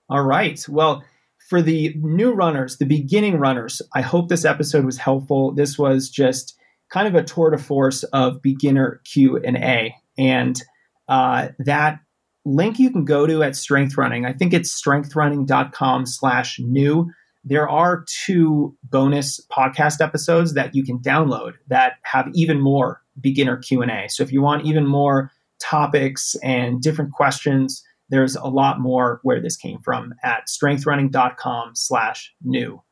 [0.09, 0.65] All right.
[0.69, 1.05] Well,
[1.49, 5.53] for the new runners, the beginning runners, I hope this episode was helpful.
[5.53, 6.57] This was just
[6.91, 10.61] kind of a tour de force of beginner Q and A, and
[11.09, 12.01] uh, that
[12.49, 14.25] link you can go to at Strength Running.
[14.25, 17.11] I think it's strengthrunning.com/new.
[17.45, 23.57] There are two bonus podcast episodes that you can download that have even more beginner
[23.57, 24.09] Q&A.
[24.09, 29.41] So if you want even more topics and different questions, there's a lot more where
[29.41, 32.83] this came from at strengthrunning.com slash new.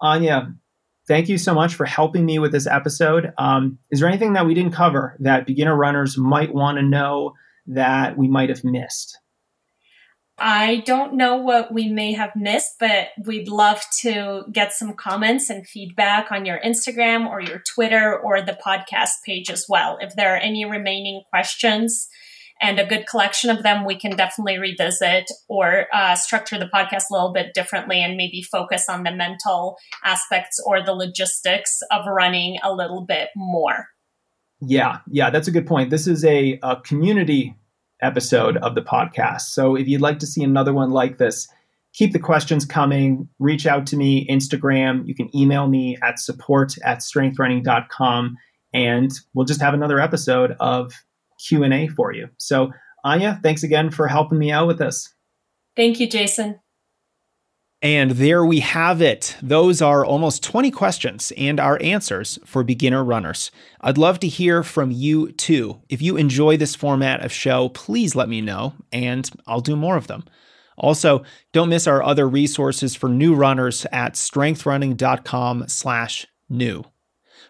[0.00, 0.54] Anya,
[1.06, 3.32] thank you so much for helping me with this episode.
[3.38, 7.34] Um, is there anything that we didn't cover that beginner runners might want to know
[7.66, 9.18] that we might have missed?
[10.38, 15.48] I don't know what we may have missed, but we'd love to get some comments
[15.48, 19.96] and feedback on your Instagram or your Twitter or the podcast page as well.
[20.00, 22.08] If there are any remaining questions
[22.60, 27.04] and a good collection of them, we can definitely revisit or uh, structure the podcast
[27.10, 32.04] a little bit differently and maybe focus on the mental aspects or the logistics of
[32.06, 33.88] running a little bit more.
[34.60, 35.90] Yeah, yeah, that's a good point.
[35.90, 37.54] This is a, a community
[38.02, 39.42] episode of the podcast.
[39.42, 41.48] So if you'd like to see another one like this,
[41.92, 43.28] keep the questions coming.
[43.38, 45.06] Reach out to me, Instagram.
[45.06, 48.36] You can email me at support at strengthrunning.com
[48.72, 50.92] and we'll just have another episode of
[51.46, 52.28] Q&A for you.
[52.38, 52.70] So
[53.04, 55.14] Anya, thanks again for helping me out with this.
[55.76, 56.60] Thank you, Jason.
[57.86, 59.36] And there we have it.
[59.40, 63.52] Those are almost 20 questions and our answers for beginner runners.
[63.80, 65.80] I'd love to hear from you too.
[65.88, 69.96] If you enjoy this format of show, please let me know and I'll do more
[69.96, 70.24] of them.
[70.76, 71.22] Also,
[71.52, 76.84] don't miss our other resources for new runners at strengthrunning.com/new.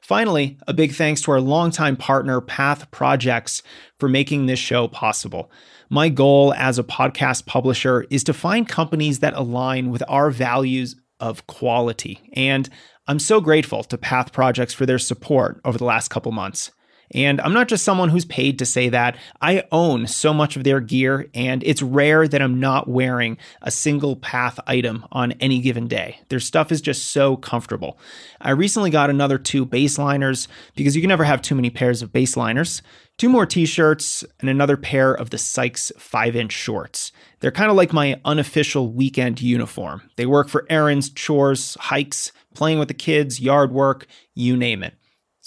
[0.06, 3.60] Finally, a big thanks to our longtime partner, Path Projects,
[3.98, 5.50] for making this show possible.
[5.90, 10.94] My goal as a podcast publisher is to find companies that align with our values
[11.18, 12.20] of quality.
[12.34, 12.68] And
[13.08, 16.70] I'm so grateful to Path Projects for their support over the last couple months.
[17.12, 19.16] And I'm not just someone who's paid to say that.
[19.40, 23.70] I own so much of their gear, and it's rare that I'm not wearing a
[23.70, 26.20] single path item on any given day.
[26.28, 27.98] Their stuff is just so comfortable.
[28.40, 32.12] I recently got another two baseliners because you can never have too many pairs of
[32.12, 32.82] baseliners,
[33.18, 37.12] two more t shirts, and another pair of the Sykes 5 inch shorts.
[37.40, 40.02] They're kind of like my unofficial weekend uniform.
[40.16, 44.94] They work for errands, chores, hikes, playing with the kids, yard work, you name it.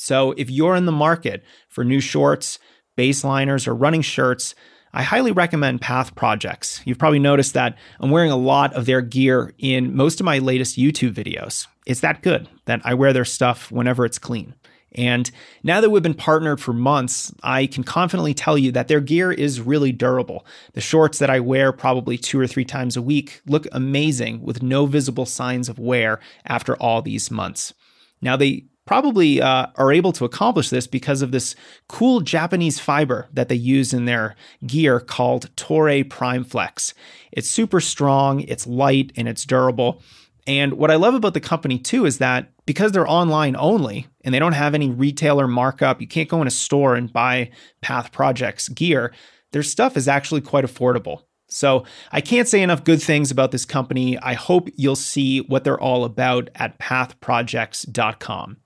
[0.01, 2.57] So if you're in the market for new shorts,
[2.97, 4.55] baseliners, or running shirts,
[4.93, 6.81] I highly recommend Path Projects.
[6.85, 10.37] You've probably noticed that I'm wearing a lot of their gear in most of my
[10.39, 11.67] latest YouTube videos.
[11.85, 14.55] It's that good that I wear their stuff whenever it's clean.
[14.93, 15.29] And
[15.63, 19.33] now that we've been partnered for months, I can confidently tell you that their gear
[19.33, 20.45] is really durable.
[20.75, 24.63] The shorts that I wear probably two or three times a week look amazing with
[24.63, 27.73] no visible signs of wear after all these months.
[28.21, 31.53] Now, they probably uh, are able to accomplish this because of this
[31.87, 34.35] cool Japanese fiber that they use in their
[34.65, 36.95] gear called Toray Prime Flex.
[37.31, 40.01] It's super strong, it's light, and it's durable.
[40.47, 44.33] And what I love about the company too is that because they're online only and
[44.33, 47.51] they don't have any retailer markup, you can't go in a store and buy
[47.81, 49.13] Path Projects gear,
[49.51, 51.25] their stuff is actually quite affordable.
[51.47, 54.17] So I can't say enough good things about this company.
[54.17, 58.57] I hope you'll see what they're all about at pathprojects.com.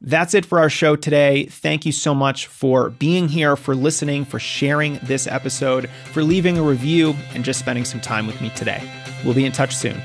[0.00, 1.46] That's it for our show today.
[1.46, 6.58] Thank you so much for being here, for listening, for sharing this episode, for leaving
[6.58, 8.82] a review, and just spending some time with me today.
[9.24, 10.00] We'll be in touch soon.